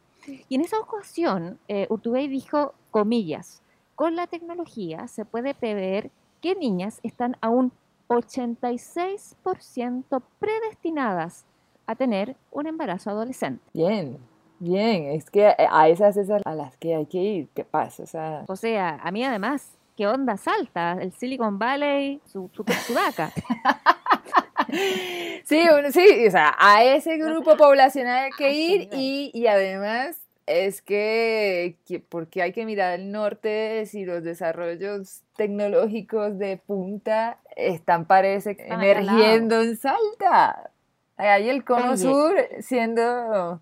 Y 0.48 0.56
en 0.56 0.62
esa 0.62 0.80
ocasión, 0.80 1.58
eh, 1.68 1.86
Urtubey 1.88 2.26
dijo, 2.26 2.74
comillas, 2.90 3.62
con 3.94 4.16
la 4.16 4.26
tecnología 4.26 5.06
se 5.06 5.24
puede 5.24 5.54
prever 5.54 6.10
que 6.40 6.56
niñas 6.56 6.98
están 7.02 7.36
a 7.40 7.50
un 7.50 7.70
86% 8.08 10.22
predestinadas 10.38 11.44
a 11.86 11.94
tener 11.94 12.36
un 12.50 12.66
embarazo 12.66 13.10
adolescente. 13.10 13.62
Bien, 13.72 14.18
bien, 14.60 15.06
es 15.10 15.28
que 15.28 15.52
a 15.58 15.88
esas 15.88 16.16
es 16.16 16.30
a 16.30 16.54
las 16.54 16.76
que 16.76 16.94
hay 16.94 17.06
que 17.06 17.18
ir, 17.18 17.48
¿qué 17.54 17.64
pasa? 17.64 18.04
O 18.04 18.06
sea, 18.06 18.44
O 18.46 18.54
sea, 18.56 19.00
a 19.02 19.10
mí 19.10 19.24
además, 19.24 19.72
¿qué 19.96 20.06
onda 20.06 20.36
salta? 20.36 20.92
El 21.00 21.12
Silicon 21.12 21.58
Valley, 21.58 22.20
su 22.26 22.48
super 22.54 22.76
sudaca. 22.76 23.32
Sí, 25.44 25.66
uno- 25.76 25.90
sí, 25.90 26.26
o 26.28 26.30
sea, 26.30 26.54
a 26.58 26.84
ese 26.84 27.16
grupo 27.16 27.56
poblacional 27.56 28.26
hay 28.26 28.30
que 28.38 28.44
A 28.44 28.48
ese 28.50 28.60
ir 28.60 28.88
y, 28.92 29.30
y 29.34 29.46
además 29.48 30.16
es 30.46 30.80
que, 30.82 31.76
que 31.86 31.98
porque 31.98 32.42
hay 32.42 32.52
que 32.52 32.64
mirar 32.66 32.94
el 33.00 33.10
norte 33.10 33.84
si 33.86 34.04
los 34.04 34.22
desarrollos 34.22 35.22
tecnológicos 35.36 36.38
de 36.38 36.56
punta 36.56 37.38
están, 37.56 38.04
parece, 38.04 38.56
emergiendo 38.60 39.60
en 39.60 39.76
Salta. 39.76 40.69
Ahí 41.20 41.50
el 41.50 41.64
cono 41.64 41.92
Oye. 41.92 41.98
sur 41.98 42.34
siendo... 42.60 43.60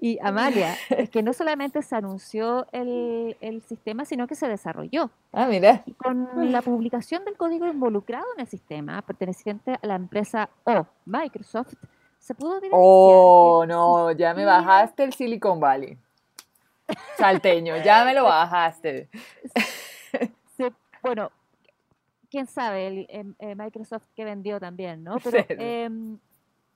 Y 0.00 0.18
Amalia, 0.22 0.76
es 0.90 1.10
que 1.10 1.22
no 1.22 1.32
solamente 1.32 1.82
se 1.82 1.96
anunció 1.96 2.66
el, 2.72 3.36
el 3.40 3.62
sistema, 3.62 4.04
sino 4.04 4.26
que 4.28 4.34
se 4.36 4.46
desarrolló. 4.46 5.10
Ah, 5.32 5.46
mira. 5.46 5.82
Y 5.86 5.92
con 5.94 6.52
la 6.52 6.62
publicación 6.62 7.24
del 7.24 7.36
código 7.36 7.66
involucrado 7.66 8.26
en 8.36 8.42
el 8.42 8.46
sistema, 8.46 9.02
perteneciente 9.02 9.72
a 9.72 9.86
la 9.86 9.96
empresa 9.96 10.50
O, 10.64 10.86
Microsoft, 11.06 11.74
se 12.18 12.34
pudo 12.34 12.60
Oh, 12.70 13.64
no, 13.66 14.12
ya 14.12 14.32
me 14.34 14.44
bajaste 14.44 15.04
el 15.04 15.12
Silicon 15.12 15.58
Valley. 15.58 15.98
Salteño, 17.16 17.76
ya 17.82 18.04
me 18.04 18.14
lo 18.14 18.24
bajaste. 18.24 19.08
se- 20.56 20.72
bueno, 21.02 21.30
quién 22.30 22.46
sabe, 22.46 22.86
el, 22.86 23.06
em, 23.08 23.34
eh, 23.38 23.54
Microsoft 23.54 24.06
que 24.14 24.24
vendió 24.24 24.60
también, 24.60 25.02
¿no? 25.02 25.16
Pero 25.24 25.44
em, 25.48 26.18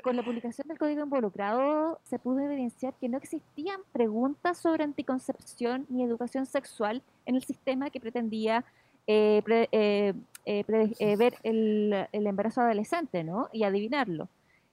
con 0.02 0.16
la 0.16 0.22
publicación 0.22 0.68
del 0.68 0.78
código 0.78 1.02
involucrado 1.02 1.98
se 2.04 2.18
pudo 2.18 2.40
evidenciar 2.40 2.94
que 2.94 3.08
no 3.08 3.18
existían 3.18 3.80
preguntas 3.92 4.58
sobre 4.58 4.84
anticoncepción 4.84 5.86
ni 5.88 6.02
educación 6.04 6.46
sexual 6.46 7.02
en 7.26 7.34
el 7.34 7.42
sistema 7.42 7.90
que 7.90 8.00
pretendía 8.00 8.64
eh, 9.06 9.42
eh, 9.72 10.14
eh, 10.44 10.64
pre- 10.64 10.94
eh, 10.98 11.16
ver 11.16 11.34
el, 11.42 12.06
el 12.12 12.26
embarazo 12.26 12.60
adolescente, 12.60 13.24
¿no? 13.24 13.48
Y 13.52 13.64
adivinarlo. 13.64 14.28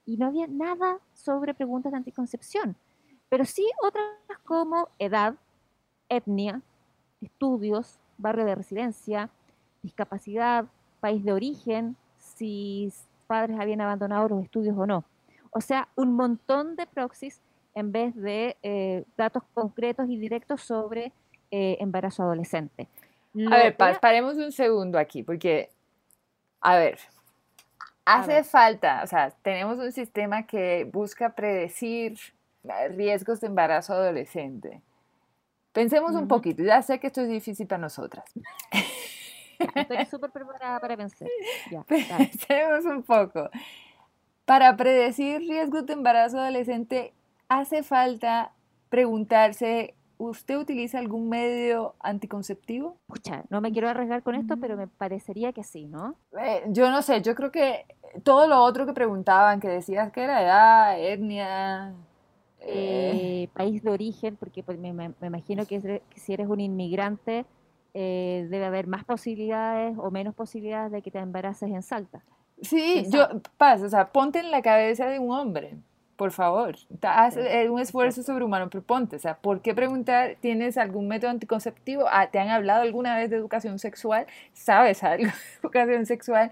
Y 0.06 0.18
no 0.18 0.28
había 0.28 0.48
nada 0.48 1.00
sobre 1.14 1.54
preguntas 1.54 1.92
de 1.92 1.98
anticoncepción, 1.98 2.76
pero 3.30 3.46
sí 3.46 3.68
otras 3.82 4.06
como 4.46 4.90
edad, 5.00 5.36
etnia, 6.10 6.62
estudios, 7.22 7.98
barrio 8.18 8.46
de 8.46 8.56
residencia, 8.56 9.30
discapacidad, 9.82 10.66
país 11.00 11.24
de 11.24 11.34
origen, 11.34 11.96
si 12.20 12.92
padres 13.28 13.60
habían 13.60 13.82
abandonado 13.82 14.30
los 14.30 14.44
estudios 14.44 14.78
o 14.78 14.86
no. 14.86 15.04
O 15.58 15.62
sea, 15.62 15.88
un 15.96 16.16
montón 16.18 16.76
de 16.76 16.86
proxies 16.86 17.40
en 17.76 17.94
vez 17.94 18.14
de 18.14 18.58
eh, 18.62 19.06
datos 19.16 19.44
concretos 19.54 20.10
y 20.10 20.18
directos 20.18 20.62
sobre 20.62 21.14
eh, 21.50 21.78
embarazo 21.80 22.24
adolescente. 22.24 22.90
Lo 23.34 23.56
A 23.56 23.60
ver, 23.60 23.78
pa- 23.78 23.98
paremos 24.02 24.36
un 24.36 24.52
segundo 24.52 25.00
aquí, 25.00 25.24
porque, 25.24 25.70
a 26.60 26.76
ver, 26.78 27.00
hace 28.04 28.34
ver. 28.34 28.44
falta, 28.44 29.02
o 29.02 29.08
sea, 29.08 29.32
tenemos 29.44 29.80
un 29.80 29.94
sistema 29.94 30.46
que 30.46 30.84
busca 30.92 31.34
predecir 31.36 32.18
riesgos 32.90 33.40
de 33.40 33.48
embarazo 33.48 33.94
adolescente. 33.94 34.82
Pensemos 35.72 36.16
un 36.16 36.28
poquito, 36.28 36.64
ya 36.64 36.82
sé 36.82 37.00
que 37.00 37.08
esto 37.08 37.22
es 37.22 37.30
difícil 37.30 37.66
para 37.66 37.80
nosotras. 37.80 38.26
estoy 39.76 40.06
súper 40.06 40.32
preparada 40.32 40.82
para 40.82 40.98
pensar. 40.98 41.30
Pensemos 41.88 42.84
un 42.84 43.04
poco. 43.04 43.50
Para 44.46 44.78
predecir 44.78 45.40
riesgos 45.40 45.88
de 45.88 45.94
embarazo 45.94 46.40
adolescente, 46.40 47.14
hace 47.50 47.82
falta 47.82 48.52
preguntarse, 48.90 49.96
¿usted 50.20 50.58
utiliza 50.58 51.00
algún 51.00 51.30
medio 51.30 51.96
anticonceptivo? 52.00 52.98
Pucha, 53.08 53.44
no 53.50 53.60
me 53.60 53.72
quiero 53.72 53.90
arriesgar 53.90 54.22
con 54.22 54.36
esto, 54.36 54.58
pero 54.58 54.78
me 54.78 54.88
parecería 54.88 55.52
que 55.52 55.64
sí, 55.64 55.88
¿no? 55.88 56.16
Eh, 56.40 56.64
yo 56.68 56.92
no 56.92 57.02
sé, 57.02 57.24
yo 57.24 57.34
creo 57.34 57.52
que 57.52 57.86
todo 58.24 58.48
lo 58.48 58.62
otro 58.62 58.86
que 58.86 58.94
preguntaban, 58.94 59.60
que 59.60 59.68
decías 59.68 60.12
que 60.12 60.24
era 60.24 60.44
edad, 60.44 61.00
etnia, 61.00 61.96
eh, 62.60 63.50
país 63.54 63.82
de 63.82 63.90
origen, 63.90 64.36
porque 64.36 64.62
pues, 64.62 64.78
me, 64.78 64.90
imagino 65.22 65.66
que, 65.66 66.02
si 66.16 66.34
eres 66.34 66.48
un 66.48 66.60
inmigrante 66.60 67.46
eh, 67.96 68.48
debe 68.50 68.66
haber 68.66 68.86
más 68.86 69.06
posibilidades 69.06 69.98
o 69.98 70.12
menos 70.12 70.36
posibilidades 70.36 70.92
de 70.92 71.02
que 71.02 71.10
te 71.10 71.18
embaraces 71.18 71.70
en 71.70 71.82
Salta. 71.82 72.22
Sí, 72.62 73.06
yo, 73.10 73.28
pasa, 73.58 73.86
o 73.86 73.90
sea, 73.90 74.12
ponte 74.12 74.40
en 74.40 74.52
la 74.52 74.62
cabeza 74.62 75.08
de 75.08 75.20
un 75.20 75.32
hombre, 75.32 75.76
por 76.16 76.32
favor, 76.32 76.76
haz 77.02 77.36
eh, 77.36 77.70
un 77.70 77.80
esfuerzo 77.80 78.24
sobrehumano, 78.24 78.70
pero 78.70 78.84
ponte, 78.84 79.18
o 79.18 79.20
sea, 79.20 79.36
¿por 79.36 79.62
qué 79.62 79.76
preguntar, 79.76 80.38
¿tienes 80.40 80.78
algún 80.78 81.08
método 81.08 81.32
anticonceptivo? 81.32 82.06
Ah, 82.10 82.28
¿Te 82.32 82.40
han 82.40 82.50
hablado 82.50 82.82
alguna 82.84 83.18
vez 83.18 83.30
de 83.30 83.36
educación 83.36 83.80
sexual? 83.80 84.26
¿Sabes 84.54 85.04
algo 85.04 85.26
de 85.26 85.32
educación 85.64 86.06
sexual? 86.06 86.52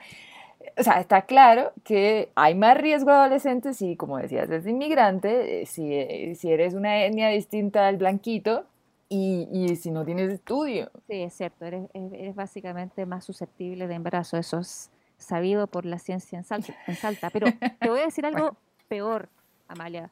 o 0.78 0.84
sea, 0.84 1.00
está 1.00 1.24
claro 1.24 1.72
que 1.84 2.30
hay 2.36 2.56
más 2.56 2.78
riesgo 2.78 3.12
de 3.12 3.18
adolescentes 3.18 3.78
si, 3.78 3.96
como 3.96 4.18
decías, 4.18 4.50
eres 4.50 4.66
inmigrante, 4.66 5.62
eh, 5.62 5.66
si, 5.66 5.94
eh, 5.94 6.36
si 6.36 6.52
eres 6.52 6.74
una 6.74 7.06
etnia 7.06 7.30
distinta 7.30 7.88
al 7.88 7.98
blanquito 7.98 8.66
y, 9.10 9.48
y, 9.52 9.76
si 9.76 9.92
no 9.92 10.06
tienes 10.06 10.32
estudio. 10.32 10.90
Sí, 11.08 11.22
es 11.22 11.34
cierto, 11.34 11.66
eres, 11.66 11.84
eres, 11.94 12.36
básicamente 12.36 13.06
más 13.06 13.26
susceptible 13.26 13.88
de 13.88 13.96
embarazo, 13.96 14.38
eso 14.38 14.60
es 14.60 14.90
sabido 15.24 15.68
por 15.68 15.86
la 15.86 16.00
ciencia 16.00 16.38
en 16.38 16.44
Salta. 16.44 16.74
En 16.88 16.96
Salta. 16.96 17.30
Pero 17.30 17.48
te 17.80 17.90
voy 17.90 18.00
a 18.00 18.06
decir 18.06 18.26
algo 18.26 18.58
peor, 18.88 19.30
Amalia. 19.68 20.12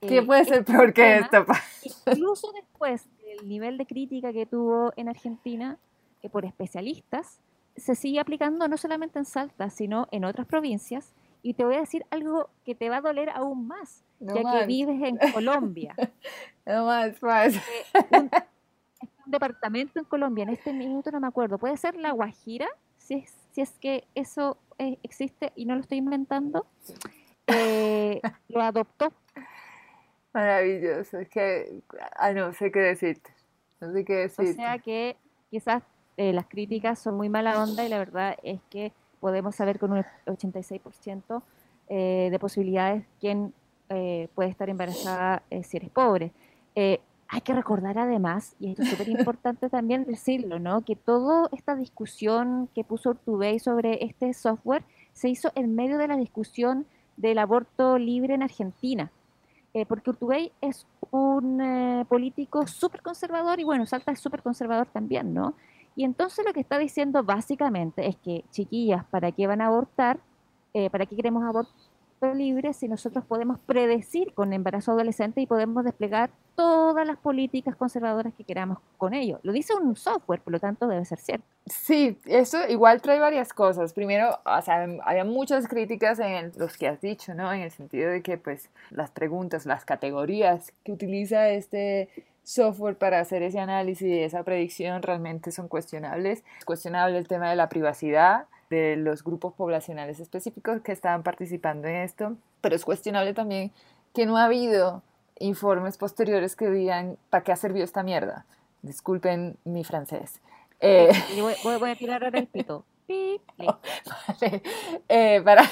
¿Qué 0.00 0.22
puede 0.22 0.44
ser 0.44 0.60
este 0.60 0.72
peor 0.72 0.92
que 0.92 1.16
esto? 1.18 1.44
Incluso 2.06 2.52
después 2.52 3.08
del 3.18 3.48
nivel 3.48 3.78
de 3.78 3.86
crítica 3.86 4.32
que 4.32 4.46
tuvo 4.46 4.92
en 4.96 5.08
Argentina 5.08 5.78
que 6.20 6.28
por 6.28 6.44
especialistas, 6.44 7.40
se 7.76 7.94
sigue 7.94 8.20
aplicando 8.20 8.66
no 8.68 8.76
solamente 8.76 9.18
en 9.18 9.24
Salta, 9.24 9.70
sino 9.70 10.08
en 10.10 10.24
otras 10.24 10.46
provincias. 10.46 11.14
Y 11.42 11.54
te 11.54 11.64
voy 11.64 11.76
a 11.76 11.80
decir 11.80 12.04
algo 12.10 12.50
que 12.64 12.74
te 12.74 12.90
va 12.90 12.96
a 12.96 13.00
doler 13.00 13.30
aún 13.30 13.68
más, 13.68 14.04
ya 14.18 14.34
que 14.34 14.66
vives 14.66 15.00
en 15.02 15.18
Colombia. 15.32 15.94
no 16.66 16.86
más, 16.86 17.22
más. 17.22 17.54
Un, 18.10 18.18
un, 18.18 18.30
departamento 19.26 20.00
en 20.00 20.04
Colombia, 20.06 20.42
en 20.42 20.50
este 20.50 20.72
minuto 20.72 21.10
no 21.12 21.20
me 21.20 21.26
acuerdo, 21.26 21.58
puede 21.58 21.76
ser 21.76 21.96
La 21.96 22.12
Guajira, 22.12 22.66
si 22.96 23.14
es, 23.14 23.37
si 23.52 23.60
es 23.60 23.70
que 23.80 24.04
eso 24.14 24.58
eh, 24.78 24.98
existe 25.02 25.52
y 25.56 25.64
no 25.64 25.74
lo 25.74 25.80
estoy 25.80 25.98
inventando, 25.98 26.66
eh, 27.46 28.20
lo 28.48 28.62
adoptó. 28.62 29.12
Maravilloso, 30.32 31.18
es 31.18 31.28
que 31.28 31.80
ah, 32.16 32.32
no 32.32 32.52
sé 32.52 32.70
qué 32.70 32.80
decirte, 32.80 33.30
no 33.80 33.92
sé 33.92 34.04
qué 34.04 34.14
decirte. 34.14 34.52
O 34.52 34.54
sea 34.54 34.78
que 34.78 35.16
quizás 35.50 35.82
eh, 36.16 36.32
las 36.32 36.46
críticas 36.46 36.98
son 36.98 37.16
muy 37.16 37.28
mala 37.28 37.62
onda 37.62 37.84
y 37.84 37.88
la 37.88 37.98
verdad 37.98 38.36
es 38.42 38.60
que 38.70 38.92
podemos 39.20 39.54
saber 39.54 39.78
con 39.78 39.92
un 39.92 40.04
86% 40.26 41.42
eh, 41.88 42.28
de 42.30 42.38
posibilidades 42.38 43.04
quién 43.20 43.54
eh, 43.88 44.28
puede 44.34 44.50
estar 44.50 44.68
embarazada 44.68 45.42
si 45.62 45.76
eres 45.76 45.90
pobre. 45.90 46.32
Hay 47.28 47.42
que 47.42 47.52
recordar 47.52 47.98
además, 47.98 48.56
y 48.58 48.70
esto 48.70 48.82
es 48.82 48.90
súper 48.90 49.08
importante 49.08 49.68
también 49.68 50.04
decirlo, 50.04 50.58
¿no? 50.58 50.82
que 50.82 50.96
toda 50.96 51.48
esta 51.52 51.76
discusión 51.76 52.68
que 52.74 52.84
puso 52.84 53.10
Urtubey 53.10 53.58
sobre 53.58 54.04
este 54.04 54.32
software 54.32 54.82
se 55.12 55.28
hizo 55.28 55.52
en 55.54 55.74
medio 55.74 55.98
de 55.98 56.08
la 56.08 56.16
discusión 56.16 56.86
del 57.16 57.38
aborto 57.38 57.98
libre 57.98 58.34
en 58.34 58.42
Argentina. 58.42 59.10
porque 59.88 60.10
Urtubey 60.10 60.50
es 60.60 60.86
un 61.10 62.06
político 62.08 62.66
súper 62.66 63.02
conservador 63.02 63.60
y 63.60 63.64
bueno, 63.64 63.84
Salta 63.86 64.12
es 64.12 64.20
súper 64.20 64.42
conservador 64.42 64.86
también, 64.86 65.34
¿no? 65.34 65.54
Y 65.94 66.04
entonces 66.04 66.44
lo 66.46 66.52
que 66.52 66.60
está 66.60 66.78
diciendo 66.78 67.24
básicamente 67.24 68.06
es 68.06 68.16
que, 68.16 68.44
chiquillas, 68.50 69.04
¿para 69.06 69.32
qué 69.32 69.46
van 69.46 69.60
a 69.60 69.66
abortar? 69.66 70.20
Eh, 70.72 70.90
¿Para 70.90 71.06
qué 71.06 71.16
queremos 71.16 71.42
aborto 71.42 71.72
libre 72.34 72.72
si 72.72 72.88
nosotros 72.88 73.24
podemos 73.24 73.58
predecir 73.60 74.32
con 74.34 74.52
embarazo 74.52 74.92
adolescente 74.92 75.40
y 75.40 75.46
podemos 75.46 75.84
desplegar 75.84 76.30
todas 76.54 77.06
las 77.06 77.16
políticas 77.16 77.76
conservadoras 77.76 78.34
que 78.34 78.44
queramos 78.44 78.78
con 78.96 79.14
ello? 79.14 79.38
Lo 79.42 79.52
dice 79.52 79.74
un 79.74 79.94
software, 79.96 80.40
por 80.40 80.52
lo 80.52 80.60
tanto 80.60 80.88
debe 80.88 81.04
ser 81.04 81.18
cierto. 81.18 81.46
Sí, 81.66 82.18
eso 82.26 82.58
igual 82.68 83.00
trae 83.00 83.20
varias 83.20 83.52
cosas. 83.52 83.92
Primero, 83.92 84.38
o 84.44 84.62
sea, 84.62 84.86
había 85.04 85.24
muchas 85.24 85.68
críticas 85.68 86.18
en 86.18 86.52
los 86.56 86.76
que 86.76 86.88
has 86.88 87.00
dicho, 87.00 87.34
¿no? 87.34 87.52
En 87.52 87.60
el 87.60 87.70
sentido 87.70 88.10
de 88.10 88.22
que, 88.22 88.38
pues, 88.38 88.70
las 88.90 89.10
preguntas, 89.10 89.66
las 89.66 89.84
categorías 89.84 90.72
que 90.84 90.92
utiliza 90.92 91.48
este 91.50 92.08
software 92.42 92.96
para 92.96 93.20
hacer 93.20 93.42
ese 93.42 93.60
análisis 93.60 94.08
y 94.08 94.20
esa 94.20 94.42
predicción 94.42 95.02
realmente 95.02 95.52
son 95.52 95.68
cuestionables. 95.68 96.42
Es 96.58 96.64
cuestionable 96.64 97.18
el 97.18 97.28
tema 97.28 97.50
de 97.50 97.56
la 97.56 97.68
privacidad 97.68 98.46
de 98.70 98.96
los 98.96 99.24
grupos 99.24 99.54
poblacionales 99.54 100.20
específicos 100.20 100.80
que 100.82 100.92
estaban 100.92 101.22
participando 101.22 101.88
en 101.88 101.96
esto, 101.96 102.36
pero 102.60 102.76
es 102.76 102.84
cuestionable 102.84 103.34
también 103.34 103.72
que 104.14 104.26
no 104.26 104.36
ha 104.36 104.44
habido 104.44 105.02
informes 105.38 105.96
posteriores 105.96 106.56
que 106.56 106.70
digan 106.70 107.16
para 107.30 107.44
qué 107.44 107.52
ha 107.52 107.56
servido 107.56 107.84
esta 107.84 108.02
mierda. 108.02 108.46
Disculpen 108.82 109.56
mi 109.64 109.84
francés. 109.84 110.40
Eh, 110.80 111.10
voy, 111.62 111.90
a 111.90 111.96
tirar 111.96 112.24
ahora 112.24 112.38
el 112.38 112.46
pito. 112.46 112.84
vale. 113.58 114.62
eh, 115.08 115.40
para 115.42 115.62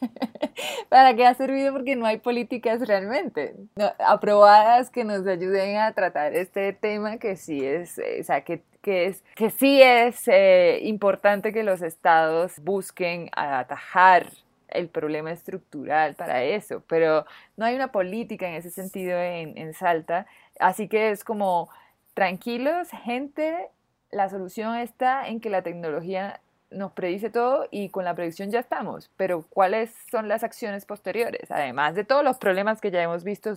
¿Para 0.88 1.14
qué 1.14 1.26
ha 1.26 1.34
servido? 1.34 1.72
Porque 1.72 1.96
no 1.96 2.06
hay 2.06 2.18
políticas 2.18 2.86
realmente 2.86 3.54
aprobadas 3.98 4.90
que 4.90 5.04
nos 5.04 5.26
ayuden 5.26 5.76
a 5.76 5.92
tratar 5.92 6.34
este 6.34 6.72
tema 6.72 7.18
que 7.18 7.36
sí 7.36 7.64
es, 7.64 7.98
o 7.98 8.24
sea, 8.24 8.42
que, 8.42 8.62
que 8.82 9.06
es, 9.06 9.24
que 9.34 9.50
sí 9.50 9.82
es 9.82 10.28
eh, 10.28 10.80
importante 10.82 11.52
que 11.52 11.62
los 11.62 11.82
estados 11.82 12.60
busquen 12.60 13.30
atajar 13.34 14.26
el 14.68 14.88
problema 14.88 15.32
estructural 15.32 16.14
para 16.14 16.44
eso, 16.44 16.82
pero 16.86 17.24
no 17.56 17.64
hay 17.64 17.74
una 17.74 17.90
política 17.90 18.48
en 18.48 18.54
ese 18.54 18.70
sentido 18.70 19.18
en, 19.18 19.56
en 19.56 19.72
Salta, 19.72 20.26
así 20.60 20.88
que 20.88 21.10
es 21.10 21.24
como, 21.24 21.70
tranquilos, 22.14 22.88
gente, 22.90 23.68
la 24.10 24.28
solución 24.28 24.76
está 24.76 25.28
en 25.28 25.40
que 25.40 25.50
la 25.50 25.62
tecnología 25.62 26.40
nos 26.70 26.92
predice 26.92 27.30
todo 27.30 27.66
y 27.70 27.88
con 27.88 28.04
la 28.04 28.14
predicción 28.14 28.50
ya 28.50 28.60
estamos, 28.60 29.10
pero 29.16 29.44
¿cuáles 29.48 29.94
son 30.10 30.28
las 30.28 30.44
acciones 30.44 30.84
posteriores? 30.84 31.50
Además 31.50 31.94
de 31.94 32.04
todos 32.04 32.24
los 32.24 32.38
problemas 32.38 32.80
que 32.80 32.90
ya 32.90 33.02
hemos 33.02 33.24
visto 33.24 33.56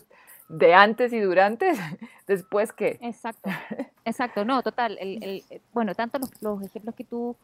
de 0.51 0.73
antes 0.73 1.13
y 1.13 1.19
durante, 1.19 1.71
después 2.27 2.73
qué. 2.73 2.99
Exacto, 3.01 3.49
exacto, 4.05 4.45
no, 4.45 4.61
total. 4.61 4.97
El, 4.99 5.43
bueno, 5.73 5.95
tanto 5.95 6.19
los, 6.41 6.61
ejemplos 6.61 6.93
que 6.95 7.05
tú 7.05 7.35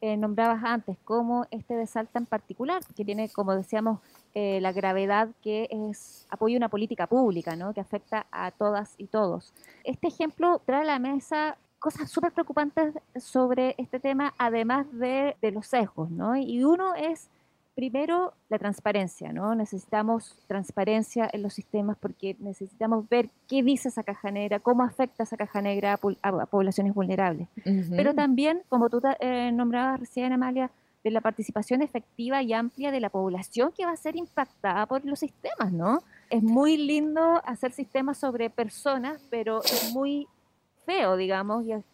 eh, 0.00 0.16
nombrabas 0.16 0.62
antes 0.64 0.96
como 1.04 1.46
este 1.50 1.74
de 1.74 1.86
Salta 1.86 2.18
en 2.18 2.26
particular, 2.26 2.82
que 2.96 3.04
tiene, 3.04 3.28
como 3.30 3.54
decíamos, 3.56 4.00
eh, 4.34 4.60
la 4.60 4.72
gravedad 4.72 5.28
que 5.42 5.68
es 5.70 6.26
apoyo 6.30 6.56
a 6.56 6.58
una 6.58 6.68
política 6.68 7.06
pública, 7.06 7.56
¿no? 7.56 7.74
que 7.74 7.80
afecta 7.80 8.26
a 8.30 8.52
todas 8.52 8.94
y 8.96 9.06
todos. 9.06 9.52
Este 9.84 10.06
ejemplo 10.08 10.60
trae 10.64 10.82
a 10.82 10.84
la 10.84 10.98
mesa 10.98 11.56
cosas 11.80 12.08
súper 12.10 12.30
preocupantes 12.30 12.94
sobre 13.16 13.74
este 13.76 13.98
tema, 13.98 14.34
además 14.38 14.86
de, 14.92 15.36
de, 15.42 15.50
los 15.50 15.66
sesgos, 15.66 16.12
¿no? 16.12 16.36
Y 16.36 16.62
uno 16.62 16.94
es, 16.94 17.28
primero, 17.74 18.34
la 18.48 18.58
transparencia, 18.58 19.32
¿no? 19.32 19.54
Necesitamos 19.54 20.36
transparencia 20.46 21.28
en 21.32 21.42
los 21.42 21.54
sistemas 21.54 21.96
porque 21.98 22.36
necesitamos 22.38 23.08
ver 23.08 23.30
qué 23.48 23.62
dice 23.62 23.88
esa 23.88 24.02
caja 24.02 24.30
negra, 24.30 24.60
cómo 24.60 24.82
afecta 24.82 25.22
esa 25.22 25.36
caja 25.36 25.62
negra 25.62 25.98
a, 26.22 26.46
poblaciones 26.46 26.94
vulnerables. 26.94 27.48
Pero 27.90 28.14
también, 28.14 28.62
como 28.68 28.90
tú 28.90 29.00
eh, 29.20 29.50
nombrabas 29.52 30.00
recién, 30.00 30.32
Amalia, 30.32 30.70
de 31.02 31.10
la 31.10 31.20
participación 31.20 31.82
efectiva 31.82 32.42
y 32.42 32.52
amplia 32.52 32.90
de 32.92 33.00
la 33.00 33.10
población 33.10 33.72
que 33.72 33.84
va 33.84 33.92
a 33.92 33.96
ser 33.96 34.16
impactada 34.16 34.86
por 34.86 35.04
los 35.04 35.18
sistemas, 35.18 35.72
¿no? 35.72 36.02
Es 36.30 36.42
muy 36.42 36.76
lindo 36.76 37.42
hacer 37.44 37.72
sistemas 37.72 38.18
sobre 38.18 38.50
personas, 38.50 39.20
pero 39.30 39.62
es 39.64 39.92
muy 39.92 40.28
feo, 40.86 41.16
digamos, 41.16 41.64
y 41.64 41.72
es 41.72 41.84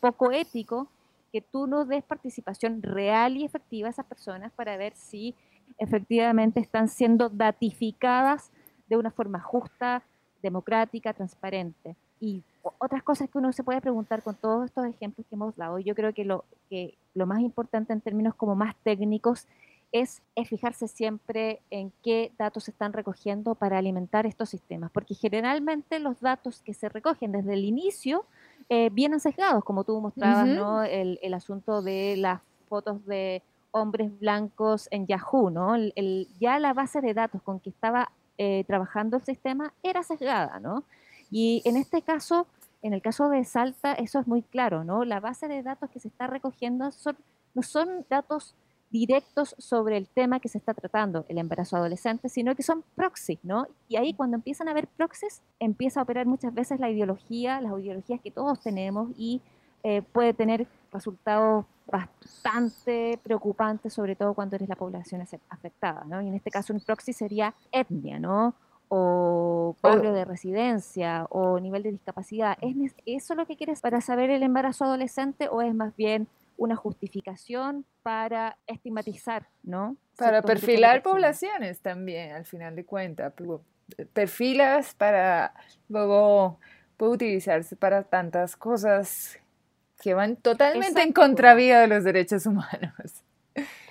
poco 0.00 0.32
ético 0.32 0.88
que 1.32 1.40
tú 1.40 1.66
no 1.66 1.84
des 1.84 2.04
participación 2.04 2.82
real 2.82 3.36
y 3.36 3.44
efectiva 3.44 3.88
a 3.88 3.90
esas 3.90 4.06
personas 4.06 4.52
para 4.52 4.76
ver 4.76 4.94
si 4.94 5.34
efectivamente 5.78 6.60
están 6.60 6.88
siendo 6.88 7.30
datificadas 7.30 8.50
de 8.88 8.96
una 8.96 9.10
forma 9.10 9.40
justa, 9.40 10.02
democrática, 10.42 11.14
transparente. 11.14 11.96
Y 12.20 12.42
otras 12.78 13.02
cosas 13.02 13.30
que 13.30 13.38
uno 13.38 13.52
se 13.52 13.64
puede 13.64 13.80
preguntar 13.80 14.22
con 14.22 14.34
todos 14.34 14.66
estos 14.66 14.86
ejemplos 14.86 15.26
que 15.26 15.34
hemos 15.34 15.56
dado, 15.56 15.78
yo 15.78 15.94
creo 15.94 16.12
que 16.12 16.24
lo, 16.24 16.44
que 16.68 16.98
lo 17.14 17.26
más 17.26 17.40
importante 17.40 17.92
en 17.92 18.00
términos 18.00 18.34
como 18.34 18.54
más 18.54 18.76
técnicos 18.84 19.48
es, 19.90 20.22
es, 20.36 20.48
fijarse 20.48 20.88
siempre 20.88 21.60
en 21.70 21.92
qué 22.02 22.32
datos 22.38 22.64
se 22.64 22.70
están 22.70 22.92
recogiendo 22.92 23.54
para 23.54 23.78
alimentar 23.78 24.26
estos 24.26 24.48
sistemas, 24.48 24.90
porque 24.90 25.14
generalmente 25.14 25.98
los 25.98 26.20
datos 26.20 26.62
que 26.62 26.72
se 26.72 26.88
recogen 26.88 27.32
desde 27.32 27.54
el 27.54 27.64
inicio 27.64 28.24
eh, 28.74 28.88
vienen 28.90 29.20
sesgados, 29.20 29.62
como 29.64 29.84
tú 29.84 30.00
mostrabas, 30.00 30.48
¿no? 30.48 30.82
El, 30.82 31.18
el, 31.20 31.34
asunto 31.34 31.82
de 31.82 32.16
las 32.16 32.40
fotos 32.70 33.04
de 33.04 33.42
hombres 33.70 34.18
blancos 34.18 34.88
en 34.90 35.06
Yahoo, 35.06 35.50
¿no? 35.50 35.74
El, 35.74 36.26
ya 36.40 36.58
la 36.58 36.72
base 36.72 37.02
de 37.02 37.12
datos 37.12 37.42
con 37.42 37.60
que 37.60 37.68
estaba 37.68 38.10
eh, 38.38 38.64
trabajando 38.66 39.18
el 39.18 39.24
sistema 39.24 39.74
era 39.82 40.02
sesgada, 40.02 40.58
¿no? 40.58 40.84
Y 41.30 41.60
en 41.66 41.76
este 41.76 42.00
caso, 42.00 42.46
en 42.80 42.94
el 42.94 43.02
caso 43.02 43.28
de 43.28 43.44
Salta, 43.44 43.92
eso 43.92 44.20
es 44.20 44.26
muy 44.26 44.40
claro, 44.40 44.84
¿no? 44.84 45.04
La 45.04 45.20
base 45.20 45.48
de 45.48 45.62
datos 45.62 45.90
que 45.90 46.00
se 46.00 46.08
está 46.08 46.26
recogiendo 46.26 46.92
son, 46.92 47.18
no 47.52 47.62
son 47.62 48.06
datos 48.08 48.54
directos 48.92 49.56
sobre 49.58 49.96
el 49.96 50.06
tema 50.06 50.38
que 50.38 50.48
se 50.48 50.58
está 50.58 50.74
tratando, 50.74 51.24
el 51.28 51.38
embarazo 51.38 51.76
adolescente, 51.76 52.28
sino 52.28 52.54
que 52.54 52.62
son 52.62 52.84
proxies, 52.94 53.40
¿no? 53.42 53.66
Y 53.88 53.96
ahí 53.96 54.12
cuando 54.12 54.36
empiezan 54.36 54.68
a 54.68 54.72
haber 54.72 54.86
proxies, 54.86 55.42
empieza 55.58 56.00
a 56.00 56.02
operar 56.04 56.26
muchas 56.26 56.54
veces 56.54 56.78
la 56.78 56.90
ideología, 56.90 57.60
las 57.60 57.72
ideologías 57.80 58.20
que 58.20 58.30
todos 58.30 58.60
tenemos 58.60 59.08
y 59.16 59.40
eh, 59.82 60.02
puede 60.02 60.34
tener 60.34 60.68
resultados 60.92 61.64
bastante 61.90 63.18
preocupantes, 63.22 63.94
sobre 63.94 64.14
todo 64.14 64.34
cuando 64.34 64.56
eres 64.56 64.68
la 64.68 64.76
población 64.76 65.26
afectada, 65.48 66.04
¿no? 66.04 66.20
Y 66.22 66.28
en 66.28 66.34
este 66.34 66.50
caso 66.50 66.72
un 66.72 66.80
proxy 66.80 67.12
sería 67.12 67.54
etnia, 67.72 68.18
¿no? 68.18 68.54
o 68.94 69.74
barrio 69.80 70.12
de 70.12 70.26
residencia 70.26 71.26
o 71.30 71.58
nivel 71.58 71.82
de 71.82 71.92
discapacidad. 71.92 72.58
¿Es 72.60 72.94
eso 73.06 73.34
lo 73.34 73.46
que 73.46 73.56
quieres 73.56 73.80
para 73.80 74.02
saber 74.02 74.28
el 74.28 74.42
embarazo 74.42 74.84
adolescente 74.84 75.48
o 75.48 75.62
es 75.62 75.74
más 75.74 75.96
bien 75.96 76.28
una 76.62 76.76
justificación 76.76 77.84
para 78.04 78.56
estigmatizar, 78.68 79.48
¿no? 79.64 79.96
Para 80.16 80.42
perfilar 80.42 81.02
poblaciones 81.02 81.80
también, 81.80 82.32
al 82.32 82.44
final 82.44 82.76
de 82.76 82.84
cuentas. 82.84 83.32
Perfilas 84.12 84.94
para 84.94 85.54
luego 85.88 86.60
puede 86.96 87.12
utilizarse 87.14 87.74
para 87.74 88.04
tantas 88.04 88.56
cosas 88.56 89.38
que 90.00 90.14
van 90.14 90.36
totalmente 90.36 91.02
en 91.02 91.12
contravía 91.12 91.80
de 91.80 91.88
los 91.88 92.04
derechos 92.04 92.46
humanos. 92.46 93.24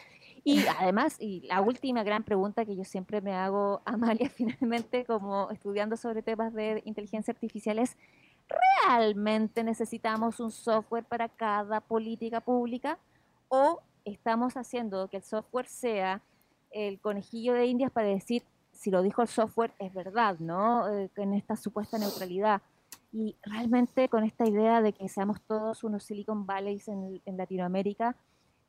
Y 0.44 0.66
además, 0.80 1.18
y 1.20 1.42
la 1.42 1.62
última 1.62 2.04
gran 2.04 2.24
pregunta 2.24 2.66
que 2.66 2.76
yo 2.76 2.84
siempre 2.84 3.22
me 3.22 3.32
hago, 3.34 3.84
Amalia, 3.86 4.28
finalmente, 4.36 5.06
como 5.06 5.52
estudiando 5.52 5.98
sobre 5.98 6.24
temas 6.24 6.52
de 6.56 6.82
inteligencia 6.84 7.32
artificial, 7.32 7.78
es, 7.78 7.96
¿realmente 8.88 9.64
necesitamos 9.64 10.40
un 10.40 10.52
software 10.52 11.06
para 11.06 11.30
cada 11.30 11.82
política 11.82 12.42
pública? 12.42 12.98
¿O 13.48 13.82
estamos 14.06 14.58
haciendo 14.58 15.08
que 15.08 15.18
el 15.18 15.24
software 15.24 15.68
sea 15.68 16.22
el 16.72 17.00
conejillo 17.00 17.54
de 17.54 17.66
indias 17.66 17.92
para 17.92 18.08
decir 18.08 18.44
si 18.72 18.90
lo 18.90 19.04
dijo 19.04 19.22
el 19.22 19.28
software 19.28 19.74
es 19.80 19.94
verdad, 19.94 20.40
¿no? 20.40 20.90
Eh, 20.90 21.10
en 21.18 21.34
esta 21.34 21.56
supuesta 21.56 21.98
neutralidad. 21.98 22.62
Y 23.14 23.36
realmente 23.44 24.08
con 24.10 24.24
esta 24.24 24.48
idea 24.48 24.82
de 24.82 24.94
que 24.94 25.08
seamos 25.10 25.42
todos 25.42 25.84
unos 25.84 26.04
Silicon 26.04 26.46
Valleys 26.46 26.88
en, 26.88 27.22
Latinoamérica, 27.26 28.16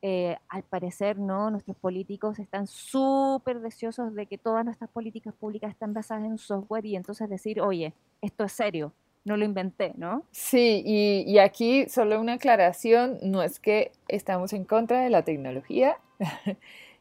eh, 0.01 0.37
al 0.49 0.63
parecer, 0.63 1.17
¿no? 1.17 1.49
Nuestros 1.49 1.77
políticos 1.77 2.37
están 2.39 2.67
súper 2.67 3.61
deseosos 3.61 4.13
de 4.13 4.25
que 4.25 4.37
todas 4.37 4.65
nuestras 4.65 4.89
políticas 4.89 5.33
públicas 5.33 5.71
están 5.71 5.93
basadas 5.93 6.25
en 6.25 6.37
software 6.37 6.85
y 6.85 6.97
entonces 6.97 7.29
decir, 7.29 7.61
oye, 7.61 7.93
esto 8.21 8.43
es 8.43 8.51
serio, 8.51 8.91
no 9.25 9.37
lo 9.37 9.45
inventé, 9.45 9.93
¿no? 9.95 10.25
Sí, 10.31 10.83
y, 10.85 11.37
aquí 11.39 11.85
solo 11.87 12.19
una 12.19 12.33
aclaración, 12.33 13.19
no 13.21 13.41
es 13.41 13.59
que 13.59 13.91
estamos 14.07 14.53
en 14.53 14.65
contra 14.65 15.01
de 15.01 15.09
la 15.09 15.23
tecnología, 15.23 15.97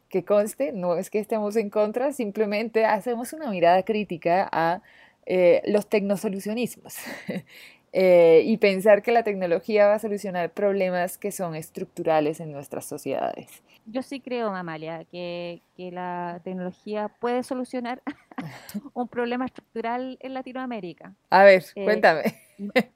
que 0.09 0.25
conste, 0.25 0.73
no 0.73 0.97
es 0.97 1.11
que 1.11 1.19
estemos 1.19 1.57
en 1.57 1.71
contra, 1.71 2.13
simplemente 2.13 2.85
hacemos 2.85 3.33
una 3.33 3.51
mirada 3.51 3.83
crítica 3.83 4.49
a 4.53 4.83
eh, 5.27 5.63
los 5.67 5.89
tecnosolucionismos. 5.89 6.97
Eh, 7.95 8.43
y 8.47 8.57
pensar 8.57 9.03
que 9.03 9.13
la 9.13 9.23
tecnología 9.23 9.87
va 9.87 9.95
a 9.97 9.99
solucionar 9.99 10.51
problemas 10.51 11.19
que 11.19 11.31
son 11.31 11.55
estructurales 11.55 12.41
en 12.41 12.51
nuestras 12.51 12.87
sociedades. 12.87 13.63
Yo 13.85 14.03
sí 14.03 14.21
creo, 14.21 14.55
Amalia, 14.55 15.05
que, 15.05 15.61
que 15.77 15.91
la 15.91 16.41
tecnología 16.43 17.09
puede 17.09 17.43
solucionar 17.43 18.03
un 18.95 19.09
problema 19.09 19.45
estructural 19.45 20.17
en 20.21 20.33
Latinoamérica. 20.33 21.15
A 21.29 21.45
ver, 21.45 21.65
eh, 21.75 21.85
cuéntame. 21.85 22.23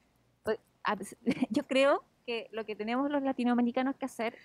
Yo 1.51 1.63
creo 1.63 2.03
que 2.25 2.47
lo 2.51 2.65
que 2.65 2.75
tenemos 2.75 3.11
los 3.11 3.21
latinoamericanos 3.21 3.97
que 3.97 4.05
hacer, 4.05 4.35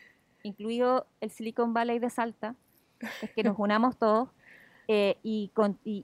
incluido 0.43 1.07
el 1.21 1.31
Silicon 1.31 1.73
Valley 1.73 1.99
de 1.99 2.11
Salta, 2.11 2.57
es 3.23 3.31
que 3.31 3.43
nos 3.43 3.59
unamos 3.59 3.97
todos 3.97 4.29
eh, 4.95 5.17
y, 5.23 5.51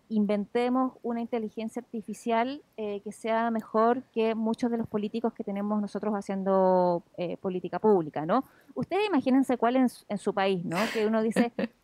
inventemos 0.08 0.94
una 1.02 1.20
inteligencia 1.20 1.82
artificial 1.82 2.62
eh, 2.78 3.02
que 3.04 3.12
sea 3.12 3.50
mejor 3.50 4.02
que 4.14 4.34
muchos 4.34 4.70
de 4.70 4.78
los 4.78 4.86
políticos 4.86 5.34
que 5.34 5.44
tenemos 5.44 5.78
nosotros 5.82 6.14
haciendo 6.14 7.02
eh, 7.18 7.36
política 7.36 7.80
pública, 7.80 8.24
¿no? 8.24 8.44
Ustedes 8.74 9.06
imagínense 9.06 9.58
cuál 9.58 9.76
en, 9.76 9.88
en, 10.08 10.16
su 10.16 10.32
país, 10.32 10.64
¿no? 10.64 10.78
Que 10.94 11.06
uno 11.06 11.20
dice, 11.20 11.52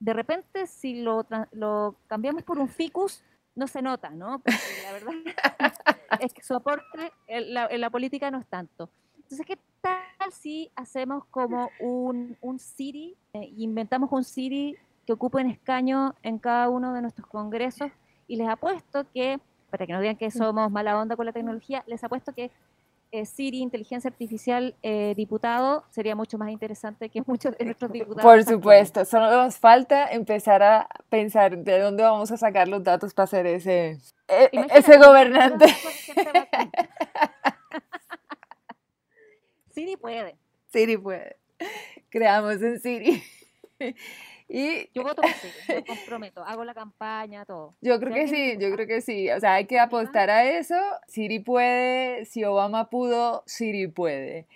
de 0.00 0.12
repente 0.14 0.66
si 0.66 1.02
lo, 1.02 1.26
lo 1.52 1.96
cambiamos 2.06 2.44
por 2.44 2.58
un 2.58 2.68
ficus, 2.68 3.22
no 3.54 3.66
se 3.66 3.82
nota, 3.82 4.08
¿no? 4.08 4.38
Porque 4.38 4.58
la 4.84 4.92
verdad 4.92 5.12
es 6.22 6.32
que 6.32 6.42
su 6.42 6.54
aporte 6.54 7.12
en 7.26 7.52
la, 7.52 7.66
en 7.66 7.82
la 7.82 7.90
política 7.90 8.30
no 8.30 8.38
es 8.38 8.46
tanto. 8.46 8.88
Entonces, 9.18 9.44
¿qué 9.44 9.58
tal 9.82 10.32
si 10.32 10.70
hacemos 10.76 11.26
como 11.26 11.68
un, 11.78 12.38
un 12.40 12.58
Siri, 12.58 13.18
inventamos 13.34 14.10
un 14.12 14.24
Siri 14.24 14.78
que 15.08 15.14
ocupen 15.14 15.48
escaño 15.48 16.14
en 16.22 16.38
cada 16.38 16.68
uno 16.68 16.92
de 16.92 17.00
nuestros 17.00 17.26
congresos 17.26 17.90
y 18.26 18.36
les 18.36 18.46
apuesto 18.46 19.06
que, 19.14 19.40
para 19.70 19.86
que 19.86 19.94
no 19.94 20.02
digan 20.02 20.16
que 20.16 20.30
somos 20.30 20.70
mala 20.70 21.00
onda 21.00 21.16
con 21.16 21.24
la 21.24 21.32
tecnología, 21.32 21.82
les 21.86 22.04
apuesto 22.04 22.34
que 22.34 22.50
eh, 23.10 23.24
Siri, 23.24 23.60
inteligencia 23.60 24.10
artificial, 24.10 24.74
eh, 24.82 25.14
diputado, 25.16 25.84
sería 25.88 26.14
mucho 26.14 26.36
más 26.36 26.50
interesante 26.50 27.08
que 27.08 27.22
muchos 27.26 27.56
de 27.56 27.64
nuestros 27.64 27.90
diputados. 27.90 28.22
Por 28.22 28.44
supuesto, 28.44 29.06
solo 29.06 29.30
nos 29.30 29.56
falta 29.56 30.12
empezar 30.12 30.62
a 30.62 30.86
pensar 31.08 31.56
de 31.56 31.78
dónde 31.78 32.02
vamos 32.02 32.30
a 32.30 32.36
sacar 32.36 32.68
los 32.68 32.84
datos 32.84 33.14
para 33.14 33.24
hacer 33.24 33.46
ese, 33.46 33.98
e, 34.28 34.50
ese 34.74 34.98
gobernante. 34.98 35.64
Siri 39.70 39.96
puede. 39.96 40.36
Siri 40.66 40.98
puede. 40.98 41.38
Creamos 42.10 42.60
en 42.60 42.78
Siri. 42.78 43.22
Y, 44.48 44.88
yo 44.94 45.02
voto 45.02 45.20
por 45.20 45.30
sí, 45.32 45.48
yo 45.68 45.84
comprometo, 45.84 46.42
hago 46.42 46.64
la 46.64 46.72
campaña, 46.72 47.44
todo. 47.44 47.74
Yo 47.82 48.00
creo 48.00 48.14
que 48.14 48.28
sí, 48.28 48.56
yo 48.58 48.72
creo 48.72 48.86
que 48.86 49.02
sí. 49.02 49.30
O 49.30 49.38
sea, 49.40 49.54
hay 49.54 49.66
que 49.66 49.78
apostar 49.78 50.30
a 50.30 50.48
eso. 50.48 50.74
Siri 51.06 51.40
puede, 51.40 52.24
si 52.24 52.44
Obama 52.44 52.88
pudo, 52.88 53.42
Siri 53.46 53.88
puede. 53.88 54.46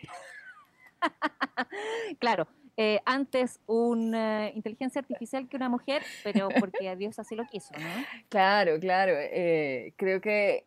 claro, 2.19 2.49
eh, 2.79 3.01
antes 3.05 3.61
una 3.67 4.51
inteligencia 4.55 5.01
artificial 5.01 5.47
que 5.47 5.57
una 5.57 5.69
mujer, 5.69 6.03
pero 6.25 6.49
porque 6.59 6.97
Dios 6.97 7.19
así 7.19 7.35
lo 7.35 7.45
quiso, 7.45 7.75
¿no? 7.75 7.81
Claro, 8.31 8.81
claro. 8.81 9.13
Eh, 9.17 9.93
creo 9.97 10.23
que 10.23 10.65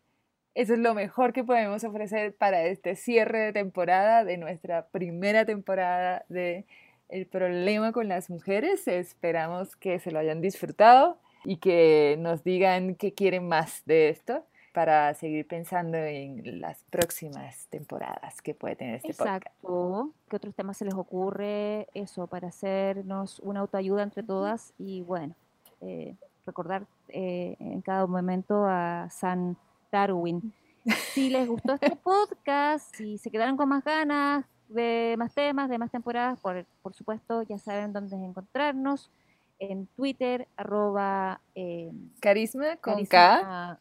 eso 0.54 0.74
es 0.74 0.80
lo 0.80 0.94
mejor 0.94 1.34
que 1.34 1.44
podemos 1.44 1.84
ofrecer 1.84 2.36
para 2.36 2.64
este 2.66 2.96
cierre 2.96 3.40
de 3.40 3.54
temporada, 3.54 4.24
de 4.24 4.38
nuestra 4.38 4.88
primera 4.88 5.46
temporada 5.46 6.26
de 6.30 6.66
el 7.10 7.28
problema 7.28 7.92
con 7.92 8.08
las 8.08 8.30
mujeres. 8.30 8.88
Esperamos 8.88 9.76
que 9.76 10.00
se 10.00 10.12
lo 10.12 10.20
hayan 10.20 10.42
disfrutado 10.42 11.18
y 11.44 11.58
que 11.58 12.18
nos 12.20 12.44
digan 12.44 12.96
qué 12.96 13.14
quieren 13.14 13.48
más 13.48 13.84
de 13.86 14.10
esto 14.10 14.44
para 14.74 15.14
seguir 15.14 15.48
pensando 15.48 15.98
en 15.98 16.60
las 16.60 16.84
próximas 16.90 17.68
temporadas 17.70 18.42
que 18.42 18.54
puede 18.54 18.76
tener 18.76 18.96
este 18.96 19.12
Exacto. 19.12 19.50
podcast. 19.62 20.16
¿Qué 20.30 20.36
otros 20.36 20.54
temas 20.54 20.78
se 20.78 20.84
les 20.84 20.94
ocurre? 20.94 21.88
Eso, 21.94 22.28
para 22.28 22.50
hacernos 22.50 23.40
una 23.40 23.62
autoayuda 23.62 24.04
entre 24.04 24.22
todas 24.24 24.74
y 24.78 25.02
bueno, 25.02 25.34
eh, 25.80 26.16
recordar 26.46 26.86
eh, 27.08 27.56
en 27.60 27.82
cada 27.82 28.06
momento 28.06 28.66
a 28.66 29.08
San 29.10 29.58
Darwin. 29.92 30.54
Si 31.14 31.32
les 31.32 31.48
gustó 31.48 31.74
este 31.74 31.96
podcast, 31.96 32.94
si 32.96 33.18
se 33.18 33.32
quedaron 33.32 33.58
con 33.58 33.70
más 33.70 33.84
ganas, 33.84 34.46
de 34.70 35.16
más 35.18 35.34
temas, 35.34 35.70
de 35.70 35.78
más 35.78 35.92
temporadas, 35.92 36.40
por, 36.40 36.66
por 36.82 36.94
supuesto, 36.94 37.44
ya 37.44 37.58
saben 37.58 37.94
dónde 37.94 38.16
encontrarnos. 38.16 39.12
En 39.58 39.88
Twitter, 39.88 40.48
arroba 40.58 41.40
eh, 41.56 41.92
carisma 42.20 42.76
con 42.78 43.06
K. 43.06 43.80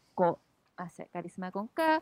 Ah, 0.77 0.89
carisma 1.11 1.51
con 1.51 1.67
K. 1.67 2.01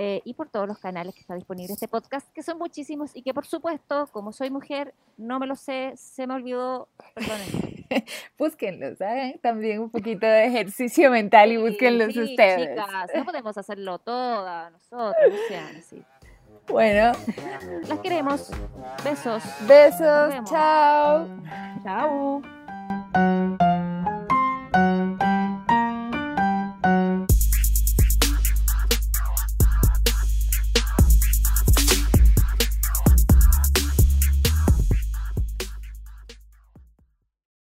Eh, 0.00 0.22
y 0.24 0.34
por 0.34 0.48
todos 0.48 0.68
los 0.68 0.78
canales 0.78 1.12
que 1.12 1.22
está 1.22 1.34
disponible 1.34 1.72
este 1.72 1.88
podcast, 1.88 2.32
que 2.32 2.44
son 2.44 2.56
muchísimos 2.56 3.10
y 3.16 3.22
que 3.22 3.34
por 3.34 3.44
supuesto, 3.44 4.06
como 4.12 4.32
soy 4.32 4.48
mujer, 4.48 4.94
no 5.16 5.40
me 5.40 5.46
lo 5.48 5.56
sé, 5.56 5.92
se 5.96 6.24
me 6.28 6.34
olvidó, 6.34 6.86
perdónenme. 7.14 7.84
búsquenlos, 8.38 9.00
hagan 9.00 9.40
también 9.40 9.80
un 9.80 9.90
poquito 9.90 10.24
de 10.24 10.44
ejercicio 10.44 11.10
mental 11.10 11.50
y 11.50 11.56
búsquenlos 11.56 12.16
ustedes. 12.16 12.68
Chicas, 12.68 13.10
no 13.12 13.24
podemos 13.24 13.58
hacerlo 13.58 13.98
todas 13.98 14.70
nosotros. 14.70 15.34
Bueno. 16.68 17.12
Las 17.88 17.98
queremos. 18.00 18.50
Besos. 19.04 19.42
Besos. 19.66 20.34
Chao. 20.44 21.26
Chao. 21.84 22.57